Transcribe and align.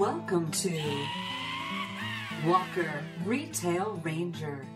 Welcome 0.00 0.50
to 0.52 1.06
Walker 2.46 2.90
Retail 3.26 4.00
Ranger. 4.02 4.66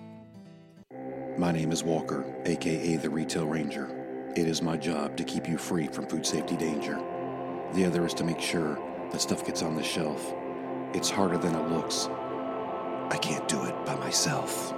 My 1.39 1.51
name 1.51 1.73
is 1.73 1.83
Walker, 1.83 2.27
aka 2.45 2.97
the 2.97 3.09
Retail 3.09 3.47
Ranger. 3.47 3.89
It 4.37 4.47
is 4.47 4.61
my 4.61 4.77
job 4.77 5.17
to 5.17 5.25
keep 5.25 5.49
you 5.49 5.57
free 5.57 5.87
from 5.87 6.07
food 6.09 6.27
safety 6.27 6.59
danger. 6.59 7.01
The 7.73 7.87
other 7.87 8.05
is 8.05 8.13
to 8.15 8.23
make 8.23 8.39
sure 8.39 8.79
that 9.13 9.21
stuff 9.23 9.47
gets 9.47 9.63
on 9.63 9.77
the 9.77 9.83
shelf. 9.83 10.35
It's 10.93 11.09
harder 11.09 11.39
than 11.39 11.55
it 11.55 11.71
looks. 11.71 12.11
I 13.09 13.17
can't 13.17 13.49
do 13.49 13.65
it 13.65 13.87
by 13.87 13.95
myself. 13.95 14.75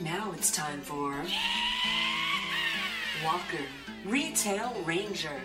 Now 0.00 0.32
it's 0.32 0.50
time 0.50 0.80
for 0.80 1.22
Walker 3.22 3.66
Retail 4.06 4.72
Ranger. 4.86 5.38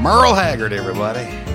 Merle 0.00 0.34
Haggard, 0.34 0.72
everybody. 0.72 1.49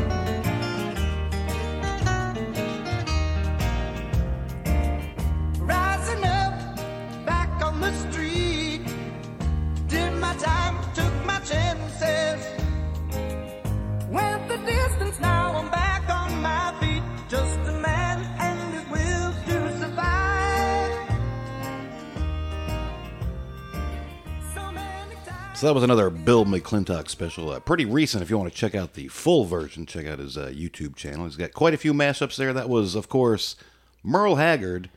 So 25.56 25.68
that 25.68 25.74
was 25.74 25.84
another 25.84 26.10
Bill 26.10 26.44
McClintock 26.44 27.08
special. 27.08 27.50
Uh, 27.50 27.62
pretty 27.62 27.86
recent. 27.86 28.22
If 28.22 28.30
you 28.30 28.38
want 28.38 28.52
to 28.52 28.58
check 28.58 28.76
out 28.76 28.94
the 28.94 29.08
full 29.08 29.46
version, 29.46 29.86
check 29.86 30.06
out 30.06 30.20
his 30.20 30.38
uh, 30.38 30.48
YouTube 30.48 30.98
channel. 30.98 31.24
He's 31.24 31.38
got 31.38 31.54
quite 31.54 31.74
a 31.74 31.78
few 31.78 31.94
mashups 31.94 32.36
there. 32.36 32.52
That 32.52 32.68
was, 32.68 32.94
of 32.94 33.08
course, 33.08 33.56
Merle 34.04 34.36
Haggard 34.36 34.90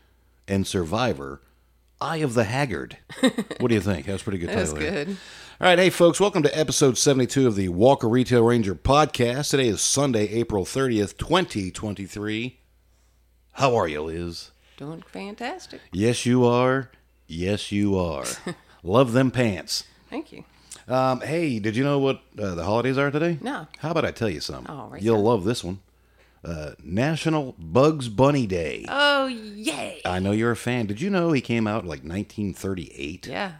and 0.48 0.66
Survivor, 0.66 1.40
Eye 2.00 2.16
of 2.16 2.34
the 2.34 2.42
Haggard. 2.42 2.96
what 3.20 3.68
do 3.68 3.74
you 3.74 3.80
think? 3.80 4.06
That 4.06 4.14
was 4.14 4.22
pretty 4.24 4.38
good. 4.38 4.48
That 4.48 4.56
was 4.56 4.72
title 4.72 4.90
there. 4.90 5.04
good. 5.04 5.16
All 5.60 5.66
right, 5.68 5.78
hey 5.78 5.90
folks, 5.90 6.18
welcome 6.18 6.42
to 6.42 6.58
episode 6.58 6.98
72 6.98 7.46
of 7.46 7.54
the 7.54 7.68
Walker 7.68 8.08
Retail 8.08 8.42
Ranger 8.42 8.74
podcast. 8.74 9.50
Today 9.50 9.68
is 9.68 9.80
Sunday, 9.80 10.28
April 10.28 10.64
30th, 10.64 11.16
2023. 11.18 12.58
How 13.52 13.76
are 13.76 13.86
you, 13.86 14.02
Liz? 14.02 14.50
Doing 14.76 15.02
fantastic. 15.02 15.80
Yes, 15.92 16.26
you 16.26 16.44
are. 16.44 16.90
Yes, 17.28 17.70
you 17.70 17.96
are. 17.96 18.24
Love 18.82 19.12
them 19.12 19.30
pants. 19.30 19.84
Thank 20.10 20.32
you. 20.32 20.44
Um, 20.86 21.20
hey, 21.20 21.58
did 21.58 21.76
you 21.76 21.84
know 21.84 21.98
what 21.98 22.20
uh, 22.38 22.54
the 22.54 22.64
holidays 22.64 22.96
are 22.98 23.10
today? 23.10 23.38
No. 23.42 23.66
How 23.78 23.90
about 23.90 24.04
I 24.04 24.10
tell 24.10 24.28
you 24.30 24.40
something? 24.40 24.74
Oh, 24.74 24.88
right 24.88 25.02
You'll 25.02 25.16
there. 25.16 25.24
love 25.24 25.44
this 25.44 25.62
one. 25.62 25.80
Uh, 26.44 26.70
National 26.82 27.54
Bugs 27.58 28.08
Bunny 28.08 28.46
Day. 28.46 28.86
Oh, 28.88 29.26
yay. 29.26 30.00
I 30.04 30.18
know 30.18 30.30
you're 30.32 30.52
a 30.52 30.56
fan. 30.56 30.86
Did 30.86 31.00
you 31.00 31.10
know 31.10 31.32
he 31.32 31.40
came 31.40 31.66
out 31.66 31.84
like 31.84 32.00
1938? 32.04 33.26
Yeah. 33.26 33.52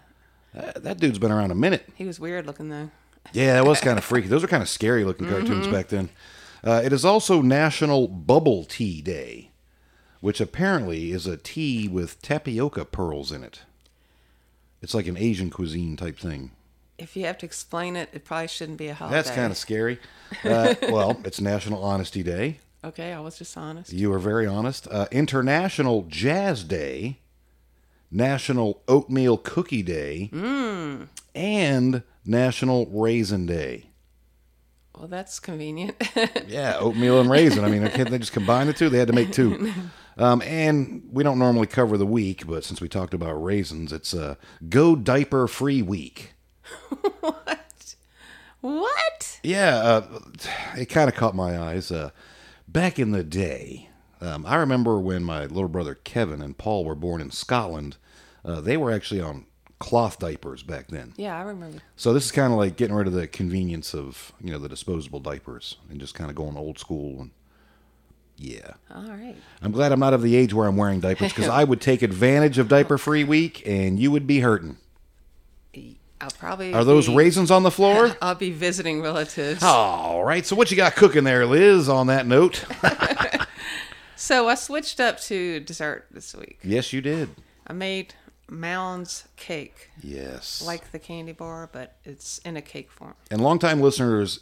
Uh, 0.56 0.72
that 0.76 0.98
dude's 0.98 1.18
been 1.18 1.32
around 1.32 1.50
a 1.50 1.54
minute. 1.56 1.86
He 1.96 2.04
was 2.04 2.18
weird 2.20 2.46
looking, 2.46 2.70
though. 2.70 2.90
Yeah, 3.32 3.54
that 3.54 3.66
was 3.66 3.80
kind 3.82 3.98
of 3.98 4.04
freaky. 4.04 4.28
Those 4.28 4.42
were 4.42 4.48
kind 4.48 4.62
of 4.62 4.68
scary 4.68 5.04
looking 5.04 5.28
cartoons 5.28 5.66
Mm-hmm. 5.66 5.72
back 5.72 5.88
then. 5.88 6.08
Uh, 6.64 6.80
it 6.84 6.92
is 6.92 7.04
also 7.04 7.42
National 7.42 8.08
Bubble 8.08 8.64
Tea 8.64 9.02
Day, 9.02 9.50
which 10.20 10.40
apparently 10.40 11.10
is 11.12 11.26
a 11.26 11.36
tea 11.36 11.88
with 11.88 12.20
tapioca 12.22 12.84
pearls 12.84 13.30
in 13.32 13.44
it. 13.44 13.60
It's 14.82 14.94
like 14.94 15.06
an 15.06 15.16
Asian 15.16 15.50
cuisine 15.50 15.96
type 15.96 16.18
thing. 16.18 16.52
If 16.98 17.16
you 17.16 17.24
have 17.26 17.38
to 17.38 17.46
explain 17.46 17.94
it, 17.96 18.08
it 18.12 18.24
probably 18.24 18.48
shouldn't 18.48 18.78
be 18.78 18.88
a 18.88 18.94
holiday. 18.94 19.16
That's 19.16 19.30
kind 19.30 19.50
of 19.50 19.56
scary. 19.56 19.98
Uh, 20.44 20.74
well, 20.90 21.18
it's 21.24 21.40
National 21.40 21.82
Honesty 21.82 22.22
Day. 22.22 22.58
Okay, 22.84 23.14
I 23.14 23.20
was 23.20 23.38
just 23.38 23.56
honest. 23.56 23.94
You 23.94 24.10
were 24.10 24.18
very 24.18 24.46
honest. 24.46 24.86
Uh, 24.90 25.06
International 25.10 26.02
Jazz 26.06 26.64
Day, 26.64 27.20
National 28.10 28.82
Oatmeal 28.88 29.38
Cookie 29.38 29.82
Day, 29.82 30.28
and 31.34 32.02
National 32.26 32.84
Raisin 32.92 33.46
Day. 33.46 33.86
Well, 34.94 35.08
that's 35.08 35.40
convenient. 35.40 35.96
Yeah, 36.46 36.76
oatmeal 36.78 37.20
and 37.20 37.30
raisin. 37.30 37.64
I 37.64 37.68
mean, 37.70 37.88
can't 37.90 38.10
they 38.10 38.18
just 38.18 38.32
combine 38.32 38.66
the 38.66 38.72
two? 38.74 38.90
They 38.90 38.98
had 38.98 39.08
to 39.08 39.14
make 39.14 39.32
two. 39.32 39.72
Um, 40.18 40.42
and 40.42 41.08
we 41.12 41.22
don't 41.22 41.38
normally 41.38 41.68
cover 41.68 41.96
the 41.96 42.06
week, 42.06 42.46
but 42.46 42.64
since 42.64 42.80
we 42.80 42.88
talked 42.88 43.14
about 43.14 43.34
raisins, 43.34 43.92
it's 43.92 44.12
a 44.12 44.36
Go 44.68 44.96
Diaper 44.96 45.46
Free 45.46 45.82
Week. 45.82 46.34
What? 47.20 47.94
What? 48.60 49.40
Yeah, 49.42 49.76
uh, 49.76 50.18
it 50.76 50.86
kind 50.86 51.08
of 51.08 51.14
caught 51.14 51.34
my 51.34 51.58
eyes. 51.58 51.92
Uh, 51.92 52.10
back 52.66 52.98
in 52.98 53.12
the 53.12 53.22
day, 53.22 53.88
um, 54.20 54.44
I 54.44 54.56
remember 54.56 54.98
when 54.98 55.22
my 55.22 55.42
little 55.46 55.68
brother 55.68 55.94
Kevin 55.94 56.42
and 56.42 56.58
Paul 56.58 56.84
were 56.84 56.96
born 56.96 57.20
in 57.20 57.30
Scotland, 57.30 57.96
uh, 58.44 58.60
they 58.60 58.76
were 58.76 58.90
actually 58.90 59.20
on 59.20 59.46
cloth 59.78 60.18
diapers 60.18 60.62
back 60.64 60.88
then. 60.88 61.14
Yeah, 61.16 61.38
I 61.38 61.42
remember. 61.42 61.78
So 61.96 62.12
this 62.12 62.24
is 62.24 62.32
kind 62.32 62.52
of 62.52 62.58
like 62.58 62.76
getting 62.76 62.96
rid 62.96 63.06
of 63.06 63.12
the 63.12 63.28
convenience 63.28 63.94
of 63.94 64.32
you 64.40 64.50
know 64.50 64.58
the 64.58 64.68
disposable 64.68 65.20
diapers 65.20 65.76
and 65.88 66.00
just 66.00 66.14
kind 66.14 66.30
of 66.30 66.36
going 66.36 66.56
old 66.56 66.78
school 66.78 67.20
and 67.20 67.30
yeah. 68.38 68.72
All 68.94 69.02
right. 69.02 69.36
I'm 69.60 69.72
glad 69.72 69.92
I'm 69.92 70.00
not 70.00 70.14
of 70.14 70.22
the 70.22 70.34
age 70.36 70.54
where 70.54 70.66
I'm 70.66 70.76
wearing 70.76 71.00
diapers 71.00 71.32
because 71.32 71.48
I 71.48 71.64
would 71.64 71.80
take 71.80 72.02
advantage 72.02 72.56
of 72.58 72.68
diaper 72.68 72.96
free 73.06 73.24
week 73.24 73.62
and 73.66 73.98
you 73.98 74.10
would 74.10 74.26
be 74.26 74.40
hurting. 74.40 74.76
I'll 76.20 76.30
probably. 76.30 76.74
Are 76.74 76.82
those 76.84 77.06
be, 77.06 77.14
raisins 77.14 77.50
on 77.50 77.62
the 77.62 77.70
floor? 77.70 78.16
I'll 78.22 78.34
be 78.34 78.50
visiting 78.50 79.02
relatives. 79.02 79.62
All 79.62 80.24
right. 80.24 80.44
So 80.44 80.56
what 80.56 80.70
you 80.70 80.76
got 80.76 80.96
cooking 80.96 81.22
there, 81.24 81.46
Liz? 81.46 81.88
On 81.88 82.08
that 82.08 82.26
note, 82.26 82.64
So 84.16 84.48
I 84.48 84.56
switched 84.56 84.98
up 84.98 85.20
to 85.22 85.60
dessert 85.60 86.06
this 86.10 86.34
week. 86.34 86.58
yes, 86.64 86.92
you 86.92 87.00
did. 87.00 87.28
I 87.68 87.72
made 87.72 88.14
Mounds 88.50 89.28
cake, 89.36 89.90
Yes. 90.02 90.60
like 90.60 90.90
the 90.90 90.98
candy 90.98 91.32
bar, 91.32 91.68
but 91.72 91.96
it's 92.04 92.38
in 92.38 92.56
a 92.56 92.62
cake 92.62 92.90
form. 92.90 93.14
and 93.30 93.40
longtime 93.40 93.80
listeners 93.80 94.40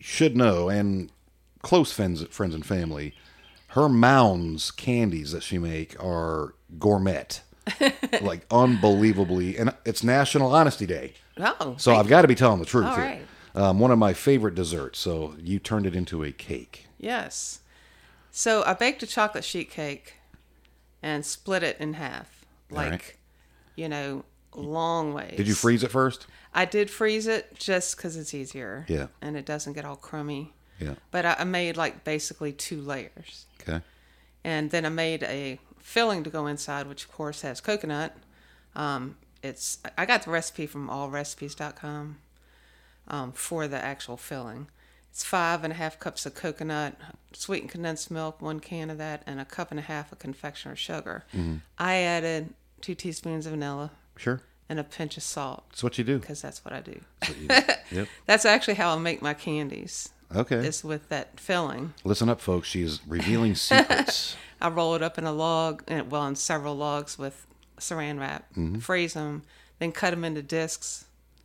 should 0.00 0.34
know, 0.36 0.68
and 0.70 1.10
close 1.60 1.92
friends, 1.92 2.22
friends 2.30 2.54
and 2.54 2.64
family, 2.64 3.14
her 3.68 3.88
mounds 3.88 4.70
candies 4.70 5.32
that 5.32 5.42
she 5.42 5.58
make 5.58 5.96
are 6.02 6.54
gourmet, 6.78 7.26
like 8.22 8.46
unbelievably, 8.50 9.56
and 9.58 9.74
it's 9.84 10.02
National 10.02 10.52
Honesty 10.54 10.86
Day. 10.86 11.14
Oh, 11.38 11.76
So 11.78 11.94
I've 11.94 12.08
got 12.08 12.22
to 12.22 12.28
be 12.28 12.34
telling 12.34 12.60
the 12.60 12.66
truth 12.66 12.86
All 12.86 12.96
here. 12.96 13.04
right. 13.04 13.22
Um, 13.54 13.78
one 13.78 13.90
of 13.90 13.98
my 13.98 14.12
favorite 14.12 14.54
desserts. 14.54 14.98
So 14.98 15.34
you 15.38 15.58
turned 15.58 15.86
it 15.86 15.94
into 15.96 16.22
a 16.22 16.32
cake. 16.32 16.86
Yes. 16.98 17.60
So 18.30 18.62
I 18.64 18.74
baked 18.74 19.02
a 19.02 19.06
chocolate 19.06 19.44
sheet 19.44 19.70
cake 19.70 20.14
and 21.02 21.24
split 21.24 21.62
it 21.62 21.78
in 21.78 21.94
half, 21.94 22.44
like, 22.70 22.90
right. 22.90 23.14
you 23.76 23.88
know, 23.88 24.24
long 24.54 25.12
ways. 25.12 25.36
Did 25.36 25.48
you 25.48 25.54
freeze 25.54 25.82
it 25.82 25.90
first? 25.90 26.26
I 26.54 26.64
did 26.64 26.90
freeze 26.90 27.26
it 27.26 27.54
just 27.58 27.96
because 27.96 28.16
it's 28.16 28.32
easier. 28.34 28.84
Yeah. 28.88 29.08
And 29.20 29.36
it 29.36 29.44
doesn't 29.44 29.74
get 29.74 29.84
all 29.84 29.96
crummy. 29.96 30.52
Yeah. 30.80 30.94
But 31.10 31.26
I, 31.26 31.36
I 31.40 31.44
made 31.44 31.76
like 31.76 32.04
basically 32.04 32.52
two 32.52 32.80
layers. 32.80 33.46
Okay. 33.62 33.80
And 34.44 34.70
then 34.70 34.84
I 34.86 34.88
made 34.90 35.22
a 35.24 35.58
filling 35.80 36.22
to 36.24 36.30
go 36.30 36.46
inside, 36.46 36.86
which 36.86 37.04
of 37.04 37.12
course 37.12 37.42
has 37.42 37.60
coconut. 37.60 38.16
Um, 38.76 39.16
it's 39.42 39.78
I 39.96 40.06
got 40.06 40.22
the 40.22 40.30
recipe 40.30 40.66
from 40.66 40.88
allrecipes.com 40.88 42.18
um, 43.08 43.32
for 43.32 43.68
the 43.68 43.82
actual 43.82 44.16
filling. 44.16 44.68
It's 45.10 45.24
five 45.24 45.64
and 45.64 45.72
a 45.72 45.76
half 45.76 45.98
cups 45.98 46.26
of 46.26 46.34
coconut, 46.34 46.94
sweetened 47.32 47.70
condensed 47.70 48.10
milk, 48.10 48.40
one 48.40 48.60
can 48.60 48.90
of 48.90 48.98
that, 48.98 49.22
and 49.26 49.40
a 49.40 49.44
cup 49.44 49.70
and 49.70 49.80
a 49.80 49.82
half 49.82 50.12
of 50.12 50.18
confectioner's 50.18 50.78
sugar. 50.78 51.24
I 51.78 51.96
added 51.96 52.54
two 52.80 52.94
teaspoons 52.94 53.46
of 53.46 53.52
vanilla 53.52 53.90
Sure. 54.16 54.40
and 54.68 54.78
a 54.78 54.84
pinch 54.84 55.16
of 55.16 55.22
salt 55.24 55.64
That's 55.70 55.82
what 55.82 55.98
you 55.98 56.04
do. 56.04 56.18
because 56.18 56.40
that's 56.42 56.64
what 56.64 56.72
I 56.74 56.80
do. 56.80 57.00
Yep. 57.90 58.06
That's 58.26 58.44
actually 58.44 58.74
how 58.74 58.94
I 58.94 58.98
make 58.98 59.22
my 59.22 59.32
candies. 59.32 60.10
Okay. 60.34 60.56
Is 60.56 60.84
with 60.84 61.08
that 61.08 61.40
filling. 61.40 61.94
Listen 62.04 62.28
up, 62.28 62.40
folks. 62.40 62.68
She's 62.68 63.00
revealing 63.06 63.54
secrets. 63.54 64.36
I 64.60 64.68
roll 64.68 64.94
it 64.94 65.02
up 65.02 65.16
in 65.18 65.24
a 65.24 65.32
log, 65.32 65.82
well, 66.10 66.26
in 66.26 66.34
several 66.36 66.74
logs 66.76 67.18
with 67.18 67.46
saran 67.78 68.18
wrap, 68.18 68.48
Mm-hmm. 68.56 68.80
freeze 68.80 69.14
them, 69.14 69.42
then 69.78 69.92
cut 69.92 70.10
them 70.10 70.24
into 70.24 70.42
discs, 70.42 71.04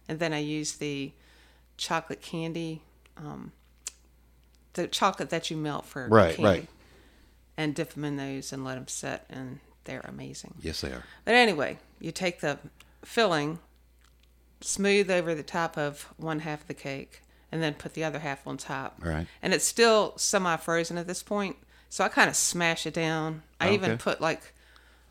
and 0.10 0.20
then 0.20 0.34
I 0.34 0.40
use 0.40 0.74
the 0.74 1.12
chocolate 1.78 2.22
candy, 2.22 2.82
um, 3.16 3.52
the 4.74 4.88
chocolate 4.88 5.30
that 5.30 5.50
you 5.52 5.58
melt 5.58 5.86
for 5.86 6.08
Right, 6.08 6.36
candy, 6.36 6.44
right. 6.44 6.68
and 7.56 7.76
dip 7.76 7.92
them 7.94 8.04
in 8.04 8.18
those 8.18 8.52
and 8.52 8.66
let 8.66 8.76
them 8.76 8.88
set, 8.88 9.26
and 9.30 9.60
they're 9.86 10.04
amazing. 10.08 10.56
yes, 10.62 10.82
they 10.82 10.90
are. 10.92 11.04
But 11.24 11.36
anyway, 11.36 11.78
you 12.00 12.12
take 12.12 12.42
the 12.42 12.58
filling, 13.06 13.60
smooth 14.62 15.12
over 15.12 15.36
the 15.36 15.44
top 15.44 15.78
of 15.78 16.12
one 16.18 16.40
half 16.40 16.62
of 16.62 16.68
the 16.68 16.74
cake, 16.74 17.22
and 17.54 17.62
then 17.62 17.76
put 17.76 17.94
the 17.94 18.04
other 18.04 18.18
half 18.18 18.48
on 18.48 18.58
top. 18.58 18.98
Right. 19.00 19.28
And 19.44 19.54
it's 19.54 19.64
still 19.64 20.14
semi 20.18 20.58
frozen 20.58 20.98
at 20.98 21.06
this 21.06 21.22
point, 21.22 21.56
so 21.88 22.04
I 22.04 22.10
kind 22.10 22.28
of 22.28 22.36
smash 22.36 22.88
it 22.88 22.96
down. 22.96 23.44
I 23.62 23.74
even 23.74 24.00
put 24.00 24.20
like 24.20 24.54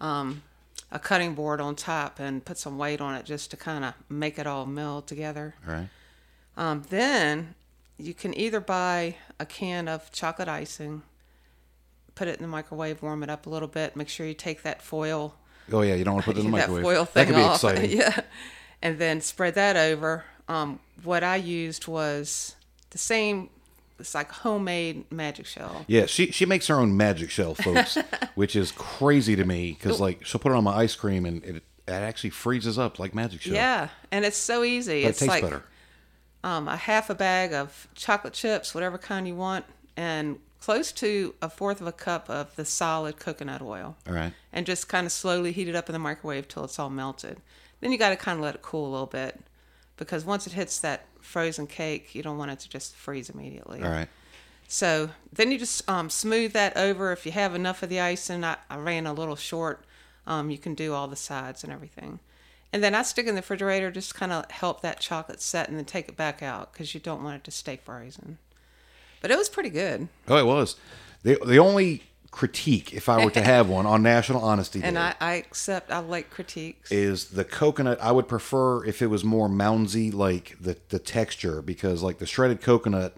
um, 0.01 0.43
a 0.91 0.99
cutting 0.99 1.35
board 1.35 1.61
on 1.61 1.77
top 1.77 2.19
and 2.19 2.45
put 2.45 2.59
some 2.59 2.77
weight 2.79 3.01
on 3.01 3.15
it 3.15 3.25
just 3.25 3.53
to 3.53 3.57
kind 3.57 3.85
of 3.85 3.95
make 4.09 4.41
it 4.41 4.47
all 4.49 4.67
meld 4.67 5.07
together. 5.07 5.55
Right. 5.65 5.89
Um, 6.57 6.83
then 6.91 7.55
you 7.97 8.13
can 8.13 8.37
either 8.37 8.59
buy 8.59 9.15
a 9.39 9.47
can 9.47 9.87
of 9.87 10.11
chocolate 10.11 10.49
icing, 10.49 11.03
put 12.17 12.27
it 12.27 12.39
in 12.39 12.43
the 12.43 12.49
microwave, 12.49 13.03
warm 13.03 13.23
it 13.23 13.31
up 13.31 13.47
a 13.47 13.51
little 13.51 13.69
bit. 13.69 13.95
Make 13.95 14.09
sure 14.09 14.27
you 14.27 14.35
take 14.35 14.63
that 14.65 14.83
foil, 14.83 15.37
Oh 15.71 15.83
yeah, 15.83 15.95
you 15.95 16.03
don't 16.03 16.15
want 16.15 16.25
to 16.25 16.33
put 16.33 16.39
it 16.39 16.45
in 16.45 16.51
the 16.51 16.57
that 16.59 16.69
microwave. 16.69 16.83
foil 16.83 17.05
that 17.05 17.13
thing 17.13 17.27
could 17.29 17.37
be 17.37 17.43
off. 17.43 17.55
exciting. 17.65 17.97
yeah, 17.97 18.21
and 18.83 18.99
then 18.99 19.21
spread 19.21 19.55
that 19.55 19.77
over. 19.77 20.25
Um, 20.49 20.81
what 21.03 21.23
I 21.23 21.37
used 21.37 21.87
was 21.87 22.57
the 22.91 22.99
same. 22.99 23.49
It's 23.99 24.15
like 24.15 24.31
homemade 24.33 25.11
magic 25.13 25.47
shell. 25.47 25.85
Yeah, 25.87 26.07
she 26.07 26.33
she 26.33 26.45
makes 26.45 26.67
her 26.67 26.75
own 26.77 26.97
magic 26.97 27.31
shell, 27.31 27.55
folks, 27.55 27.97
which 28.35 28.57
is 28.57 28.73
crazy 28.73 29.37
to 29.37 29.45
me 29.45 29.73
because 29.79 30.01
like 30.01 30.25
she'll 30.27 30.41
put 30.41 30.51
it 30.53 30.57
on 30.57 30.65
my 30.65 30.75
ice 30.77 30.97
cream 30.97 31.25
and 31.25 31.45
it, 31.45 31.57
it 31.57 31.63
actually 31.87 32.31
freezes 32.31 32.79
up 32.79 32.99
like 32.99 33.15
magic 33.15 33.43
shell. 33.43 33.55
Yeah, 33.55 33.89
and 34.11 34.25
it's 34.25 34.37
so 34.37 34.65
easy. 34.65 35.03
but 35.03 35.11
it 35.11 35.13
tastes 35.13 35.27
like 35.29 35.43
better. 35.45 35.63
um, 36.43 36.67
a 36.67 36.77
half 36.77 37.11
a 37.11 37.15
bag 37.15 37.53
of 37.53 37.87
chocolate 37.95 38.33
chips, 38.33 38.75
whatever 38.75 38.99
kind 38.99 39.29
you 39.29 39.37
want, 39.37 39.65
and 39.97 40.39
close 40.61 40.91
to 40.93 41.35
a 41.41 41.49
fourth 41.49 41.81
of 41.81 41.87
a 41.87 41.93
cup 41.93 42.29
of 42.29 42.55
the 42.57 42.65
solid 42.65 43.19
coconut 43.19 43.63
oil. 43.63 43.97
All 44.09 44.15
right. 44.15 44.33
And 44.53 44.67
just 44.67 44.89
kind 44.89 45.07
of 45.07 45.13
slowly 45.13 45.53
heat 45.53 45.69
it 45.69 45.77
up 45.77 45.89
in 45.89 45.93
the 45.93 45.99
microwave 46.01 46.49
till 46.49 46.65
it's 46.65 46.79
all 46.79 46.91
melted. 46.91 47.39
Then 47.81 47.93
you 47.93 47.99
got 47.99 48.11
to 48.11 48.17
kind 48.17 48.39
of 48.39 48.45
let 48.45 48.55
it 48.57 48.63
cool 48.63 48.89
a 48.89 48.91
little 48.91 49.07
bit 49.07 49.41
because 49.97 50.25
once 50.25 50.47
it 50.47 50.53
hits 50.53 50.81
that 50.81 51.07
frozen 51.21 51.67
cake, 51.67 52.15
you 52.15 52.23
don't 52.23 52.39
want 52.39 52.51
it 52.51 52.59
to 52.61 52.69
just 52.69 52.95
freeze 52.95 53.31
immediately. 53.31 53.83
All 53.83 53.91
right. 53.91 54.09
So 54.69 55.11
then 55.33 55.53
you 55.53 55.59
just 55.59 55.89
um, 55.89 56.09
smooth 56.09 56.53
that 56.53 56.77
over. 56.77 57.13
If 57.13 57.27
you 57.27 57.33
have 57.33 57.55
enough 57.55 57.83
of 57.83 57.89
the 57.89 58.01
icing, 58.01 58.43
I, 58.43 58.57
I 58.71 58.79
ran 58.79 59.07
a 59.07 59.13
little 59.13 59.37
short. 59.37 59.85
Um, 60.27 60.51
you 60.51 60.59
can 60.59 60.75
do 60.75 60.95
all 60.95 61.09
the 61.09 61.17
sides 61.17 61.63
and 61.63 61.73
everything. 61.73 62.21
And 62.73 62.83
then 62.83 62.95
I 62.95 63.03
stick 63.03 63.27
in 63.27 63.35
the 63.35 63.43
refrigerator, 63.43 63.91
just 63.91 64.15
kind 64.15 64.33
of 64.33 64.51
help 64.51 64.81
that 64.81 64.99
chocolate 64.99 65.43
set, 65.43 65.69
and 65.69 65.77
then 65.77 65.85
take 65.85 66.09
it 66.09 66.17
back 66.17 66.43
out 66.43 66.73
because 66.73 66.95
you 66.95 67.01
don't 67.01 67.23
want 67.23 67.37
it 67.37 67.45
to 67.45 67.51
stay 67.51 67.77
frozen. 67.77 68.39
But 69.21 69.31
it 69.31 69.37
was 69.37 69.49
pretty 69.49 69.69
good, 69.69 70.09
Oh, 70.27 70.37
it 70.37 70.47
was. 70.47 70.77
The 71.23 71.39
the 71.47 71.59
only 71.59 72.03
critique, 72.33 72.93
if 72.93 73.09
I 73.09 73.25
were 73.25 73.31
to 73.31 73.43
have 73.43 73.69
one 73.69 73.87
on 73.87 74.03
National 74.03 74.43
Honesty 74.43 74.81
Day, 74.81 74.89
and 74.89 74.99
I, 74.99 75.15
I 75.21 75.35
accept. 75.35 75.93
I 75.93 76.01
like 76.01 76.31
critiques. 76.31 76.91
is 76.91 77.27
the 77.27 77.45
coconut. 77.45 77.99
I 78.03 78.11
would 78.11 78.27
prefer 78.27 78.85
if 78.85 79.01
it 79.01 79.07
was 79.07 79.23
more 79.23 79.49
moundsy, 79.49 80.13
like 80.13 80.57
the 80.61 80.77
the 80.89 80.99
texture, 80.99 81.63
because 81.63 82.03
like 82.03 82.19
the 82.19 82.27
shredded 82.27 82.61
coconut. 82.61 83.17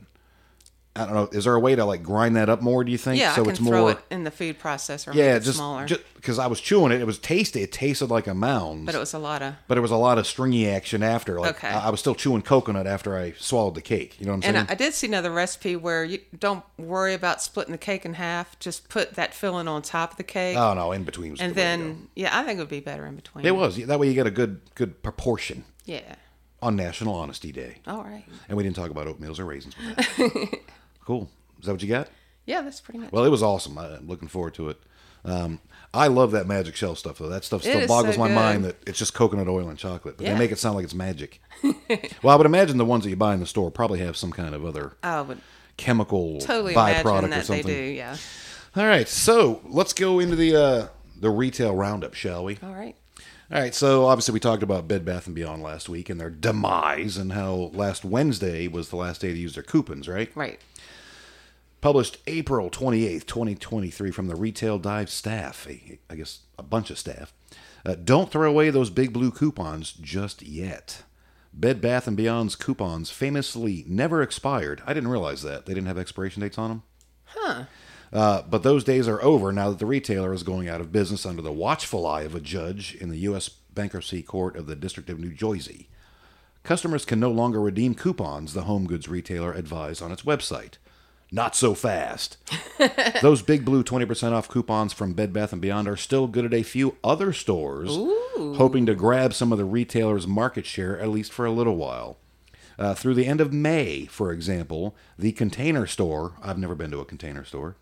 I 0.97 1.07
don't 1.07 1.15
know. 1.15 1.29
Is 1.33 1.43
there 1.45 1.55
a 1.55 1.59
way 1.61 1.75
to 1.75 1.85
like 1.85 2.05
grind 2.05 2.37
that 2.37 2.49
up 2.49 2.63
more? 2.63 2.85
Do 2.85 2.93
you 2.93 2.99
think? 2.99 3.19
yeah, 3.21 3.35
so 3.35 3.41
I 3.43 3.45
can 3.47 3.51
it's 3.55 3.59
throw 3.59 3.81
more. 3.81 3.91
it 3.93 3.99
in 4.13 4.23
the 4.23 4.31
food 4.31 4.61
processor. 4.61 5.13
yeah, 5.13 5.33
make 5.33 5.43
it 5.43 5.45
just 5.45 5.57
smaller. 5.59 5.89
because 6.15 6.39
I 6.39 6.47
was 6.47 6.61
chewing 6.61 6.93
it, 6.93 7.01
it 7.01 7.05
was 7.05 7.19
tasty. 7.19 7.63
It 7.63 7.73
tasted 7.73 8.11
like 8.11 8.29
a 8.29 8.35
mound, 8.35 8.87
but 8.87 8.95
it 8.95 8.99
was 8.99 9.13
a 9.13 9.19
lot 9.19 9.43
of. 9.43 9.55
but 9.67 9.77
it 9.77 9.81
was 9.81 9.91
a 9.91 9.97
lot 9.97 10.19
of 10.19 10.27
stringy 10.27 10.69
action 10.69 11.03
after. 11.03 11.41
Like 11.41 11.57
Okay. 11.57 11.67
I, 11.67 11.89
I 11.89 11.91
was 11.91 11.99
still 11.99 12.15
chewing 12.15 12.43
coconut 12.43 12.87
after 12.87 13.19
I 13.19 13.33
swallowed 13.33 13.75
the 13.75 13.83
cake. 13.83 14.21
You 14.21 14.27
know 14.27 14.33
what 14.37 14.45
I'm 14.47 14.55
And 14.55 14.57
saying? 14.57 14.67
I, 14.69 14.73
I 14.73 14.77
did 14.77 14.95
see 14.95 15.09
another 15.09 15.33
recipe 15.33 15.75
where 15.75 16.05
you 16.05 16.21
don't 16.39 16.63
worry 16.79 17.15
about 17.15 17.43
splitting 17.43 17.73
the 17.73 17.79
cake 17.79 18.05
in 18.05 18.15
half. 18.15 18.57
Just 18.61 18.89
put 18.89 19.15
that 19.15 19.35
filling 19.35 19.67
on 19.67 19.83
top 19.83 20.13
of 20.13 20.17
the 20.17 20.23
cake. 20.23 20.57
oh 20.57 20.75
no, 20.75 20.93
in 20.93 21.03
between. 21.03 21.33
Was 21.33 21.41
and 21.41 21.51
the 21.51 21.55
then 21.57 22.09
yeah, 22.15 22.39
I 22.39 22.45
think 22.45 22.59
it 22.59 22.63
would 22.63 22.69
be 22.69 22.79
better 22.79 23.05
in 23.05 23.17
between. 23.17 23.45
it 23.45 23.57
was 23.57 23.85
that 23.85 23.99
way. 23.99 24.07
You 24.07 24.15
get 24.15 24.29
a 24.29 24.31
good 24.31 24.61
good 24.77 25.03
proportion 25.03 25.65
Yeah. 25.87 26.15
on 26.63 26.77
National 26.77 27.17
Honesty 27.17 27.51
Day, 27.51 27.79
All 27.89 28.05
right. 28.05 28.25
and 28.49 28.57
we 28.57 28.63
didn't 28.63 28.77
talk 28.77 28.91
about 28.91 29.09
oatmeals 29.09 29.41
or 29.41 29.45
raisins. 29.45 29.75
With 29.77 29.97
that. 29.97 30.59
cool. 31.05 31.31
Is 31.61 31.67
that 31.67 31.73
what 31.73 31.83
you 31.83 31.89
got? 31.89 32.09
Yeah, 32.47 32.61
that's 32.63 32.81
pretty 32.81 32.99
much. 32.99 33.13
Well, 33.13 33.25
it 33.25 33.31
was 33.31 33.43
awesome. 33.43 33.79
I, 33.79 33.97
I'm 33.97 34.07
looking 34.07 34.29
forward 34.29 34.55
to 34.55 34.69
it. 34.69 34.79
Um, 35.25 35.61
I 35.95 36.09
love 36.09 36.33
that 36.33 36.47
magic 36.47 36.77
shell 36.77 36.95
stuff 36.97 37.19
though. 37.19 37.29
That 37.29 37.45
stuff 37.45 37.65
It 37.65 37.71
still 37.71 37.87
boggles 37.87 38.17
so 38.17 38.21
my 38.21 38.29
good. 38.29 38.35
mind 38.35 38.65
that 38.65 38.77
it's 38.87 38.99
just 38.99 39.15
coconut 39.15 39.49
oil 39.49 39.69
and 39.69 39.79
chocolate, 39.79 40.17
but 40.19 40.27
they 40.27 40.37
make 40.37 40.51
it 40.53 40.59
sound 40.59 40.77
like 40.77 40.85
it's 40.85 40.95
magic. 40.95 41.41
well, 42.23 42.35
I 42.35 42.37
would 42.37 42.47
imagine 42.47 42.77
the 42.77 42.85
ones 42.85 43.05
that 43.05 43.11
you 43.11 43.17
buy 43.17 43.33
in 43.33 43.41
the 43.41 43.47
store 43.47 43.71
probably 43.71 44.01
have 44.01 44.17
some 44.17 44.33
kind 44.33 44.55
of 44.55 44.65
other 44.65 44.93
chemical 45.77 46.41
totally 46.41 46.75
byproduct 46.75 47.23
or 47.25 47.29
that 47.29 47.31
they 47.31 47.43
something. 47.43 47.67
do. 47.67 47.73
Yeah. 47.83 48.17
All 48.77 48.87
right, 48.87 49.09
so 49.09 49.61
let's 49.65 49.93
go 49.93 50.19
into 50.19 50.37
the 50.37 50.57
uh, 50.57 50.89
the 51.19 51.31
retail 51.31 51.75
roundup, 51.75 52.15
shall 52.15 52.45
we? 52.45 52.59
All 52.63 52.75
right. 52.75 52.97
All 53.53 53.61
right, 53.61 53.75
so 53.75 54.07
obviously 54.07 54.33
we 54.33 54.41
talked 54.41 54.63
about 54.63 54.89
Bed 54.89 55.05
Bath 55.05 55.27
and 55.27 55.35
Beyond 55.35 55.63
last 55.63 55.89
week 55.89 56.11
and 56.11 56.19
their 56.19 56.31
demise 56.31 57.17
and 57.17 57.33
how 57.33 57.71
last 57.75 58.05
Wednesday 58.05 58.67
was 58.69 58.89
the 58.89 58.97
last 58.97 59.21
day 59.21 59.33
to 59.33 59.39
use 59.39 59.55
their 59.55 59.63
coupons, 59.63 60.09
right? 60.09 60.31
Right. 60.35 60.61
Published 61.85 62.17
April 62.27 62.71
28th, 62.71 63.27
2023 63.27 64.11
from 64.11 64.27
the 64.27 64.37
Retail 64.37 64.79
Dive 64.79 65.11
staff, 65.11 65.69
I 66.09 66.15
guess 66.15 66.39
a 66.59 66.63
bunch 66.63 66.89
of 66.89 66.99
staff. 66.99 67.35
Uh, 67.85 67.95
don't 67.95 68.33
throw 68.33 68.49
away 68.49 68.71
those 68.71 68.89
big 68.89 69.13
blue 69.13 69.31
coupons 69.31 69.93
just 69.93 70.41
yet. 70.41 71.03
Bed 71.53 71.83
Bath 71.83 72.09
and 72.09 72.17
Beyond's 72.17 72.57
coupons 72.57 73.11
famously 73.11 73.85
never 73.87 74.23
expired. 74.23 74.83
I 74.87 74.95
didn't 74.95 75.11
realize 75.11 75.43
that. 75.43 75.67
They 75.67 75.75
didn't 75.75 75.89
have 75.89 75.99
expiration 75.99 76.41
dates 76.41 76.57
on 76.57 76.71
them. 76.71 76.83
Huh. 77.27 77.65
Uh, 78.11 78.41
but 78.49 78.63
those 78.63 78.83
days 78.83 79.07
are 79.07 79.23
over 79.23 79.53
now 79.53 79.69
that 79.69 79.79
the 79.79 79.85
retailer 79.85 80.33
is 80.33 80.43
going 80.43 80.71
out 80.71 80.81
of 80.81 80.91
business 80.91 81.27
under 81.27 81.43
the 81.43 81.53
watchful 81.53 82.07
eye 82.07 82.23
of 82.23 82.35
a 82.35 82.41
judge 82.41 82.95
in 82.95 83.11
the 83.11 83.19
U.S. 83.19 83.51
Bankruptcy 83.51 84.23
Court 84.23 84.57
of 84.57 84.67
the 84.67 84.75
District 84.75 85.11
of 85.11 85.21
New 85.21 85.35
Jersey. 85.35 85.91
Customers 86.63 87.05
can 87.05 87.21
no 87.21 87.31
longer 87.31 87.61
redeem 87.61 87.95
coupons, 87.95 88.55
the 88.55 88.63
home 88.63 88.87
goods 88.87 89.07
retailer 89.07 89.53
advised 89.53 90.01
on 90.01 90.13
its 90.13 90.23
website. 90.23 90.79
Not 91.35 91.57
so 91.57 91.75
fast. 91.75 92.37
Those 93.23 93.43
big 93.43 93.65
blue 93.65 93.83
20% 93.83 94.31
off 94.31 94.49
coupons 94.49 94.93
from 94.93 95.15
Bed 95.15 95.33
Bath 95.33 95.53
& 95.59 95.61
Beyond 95.61 95.89
are 95.89 95.97
still 95.97 96.29
good 96.29 96.45
at 96.45 96.55
a 96.55 96.63
few 96.63 96.97
other 97.03 97.33
stores, 97.33 97.91
hoping 98.37 98.87
to 98.87 98.95
grab 98.95 99.35
some 99.35 99.51
of 99.51 99.59
the 99.59 99.65
retailer's 99.65 100.29
market 100.29 100.65
share 100.65 100.97
at 101.01 101.09
least 101.09 101.33
for 101.33 101.45
a 101.45 101.51
little 101.51 101.75
while. 101.77 102.19
Uh, 102.79 102.95
through 102.95 103.15
the 103.15 103.27
end 103.27 103.41
of 103.41 103.53
May, 103.53 104.07
for 104.07 104.31
example, 104.31 104.95
the 105.19 105.33
Container 105.33 105.87
Store, 105.89 106.35
I've 106.41 106.59
never 106.59 106.77
been 106.77 106.93
to 106.93 107.01
a 107.01 107.05
Container 107.05 107.45
Store, 107.45 107.75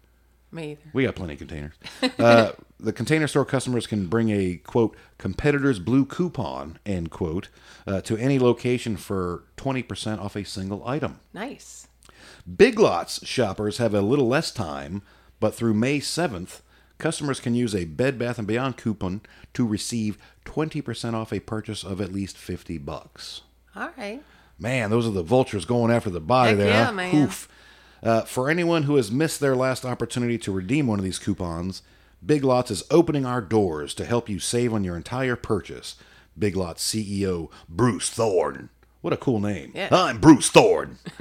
Me 0.50 0.72
either. 0.72 0.80
we 0.94 1.04
got 1.04 1.14
plenty 1.14 1.34
of 1.34 1.38
containers. 1.38 1.74
Uh, 2.18 2.52
the 2.80 2.92
container 2.92 3.28
store 3.28 3.44
customers 3.44 3.86
can 3.86 4.06
bring 4.08 4.30
a 4.30 4.56
quote 4.56 4.96
competitor's 5.18 5.78
blue 5.78 6.04
coupon 6.04 6.78
end 6.84 7.10
quote 7.10 7.48
uh, 7.86 8.00
to 8.00 8.16
any 8.16 8.38
location 8.38 8.96
for 8.96 9.44
twenty 9.56 9.82
percent 9.84 10.20
off 10.20 10.34
a 10.36 10.44
single 10.44 10.86
item. 10.86 11.20
Nice. 11.32 11.86
Big 12.56 12.78
Lots 12.78 13.26
shoppers 13.26 13.78
have 13.78 13.94
a 13.94 14.00
little 14.00 14.28
less 14.28 14.50
time, 14.50 15.02
but 15.40 15.54
through 15.54 15.74
May 15.74 16.00
seventh, 16.00 16.62
customers 16.98 17.40
can 17.40 17.54
use 17.54 17.74
a 17.74 17.84
Bed 17.84 18.18
Bath 18.18 18.38
and 18.38 18.46
Beyond 18.46 18.76
coupon 18.76 19.20
to 19.54 19.66
receive 19.66 20.18
twenty 20.44 20.80
percent 20.80 21.16
off 21.16 21.32
a 21.32 21.40
purchase 21.40 21.84
of 21.84 22.00
at 22.00 22.12
least 22.12 22.36
fifty 22.36 22.78
bucks. 22.78 23.42
All 23.74 23.90
right. 23.96 24.22
Man, 24.58 24.90
those 24.90 25.06
are 25.06 25.12
the 25.12 25.22
vultures 25.22 25.64
going 25.64 25.90
after 25.90 26.10
the 26.10 26.20
body 26.20 26.50
Heck 26.50 26.58
there. 26.58 26.68
yeah, 26.68 26.84
huh? 26.86 26.92
man. 26.92 27.14
Oof. 27.16 27.48
Uh, 28.02 28.22
for 28.22 28.50
anyone 28.50 28.84
who 28.84 28.96
has 28.96 29.10
missed 29.10 29.40
their 29.40 29.54
last 29.56 29.84
opportunity 29.84 30.36
to 30.38 30.52
redeem 30.52 30.86
one 30.86 30.98
of 30.98 31.04
these 31.04 31.18
coupons, 31.18 31.82
Big 32.24 32.44
Lots 32.44 32.70
is 32.70 32.84
opening 32.90 33.24
our 33.26 33.40
doors 33.40 33.94
to 33.94 34.04
help 34.04 34.28
you 34.28 34.38
save 34.38 34.72
on 34.72 34.84
your 34.84 34.96
entire 34.96 35.36
purchase. 35.36 35.96
Big 36.38 36.56
Lots 36.56 36.84
CEO 36.86 37.50
Bruce 37.68 38.10
Thorn. 38.10 38.70
What 39.02 39.12
a 39.12 39.16
cool 39.16 39.40
name. 39.40 39.72
Yeah. 39.74 39.88
I'm 39.90 40.18
Bruce 40.18 40.48
Thorn. 40.48 40.98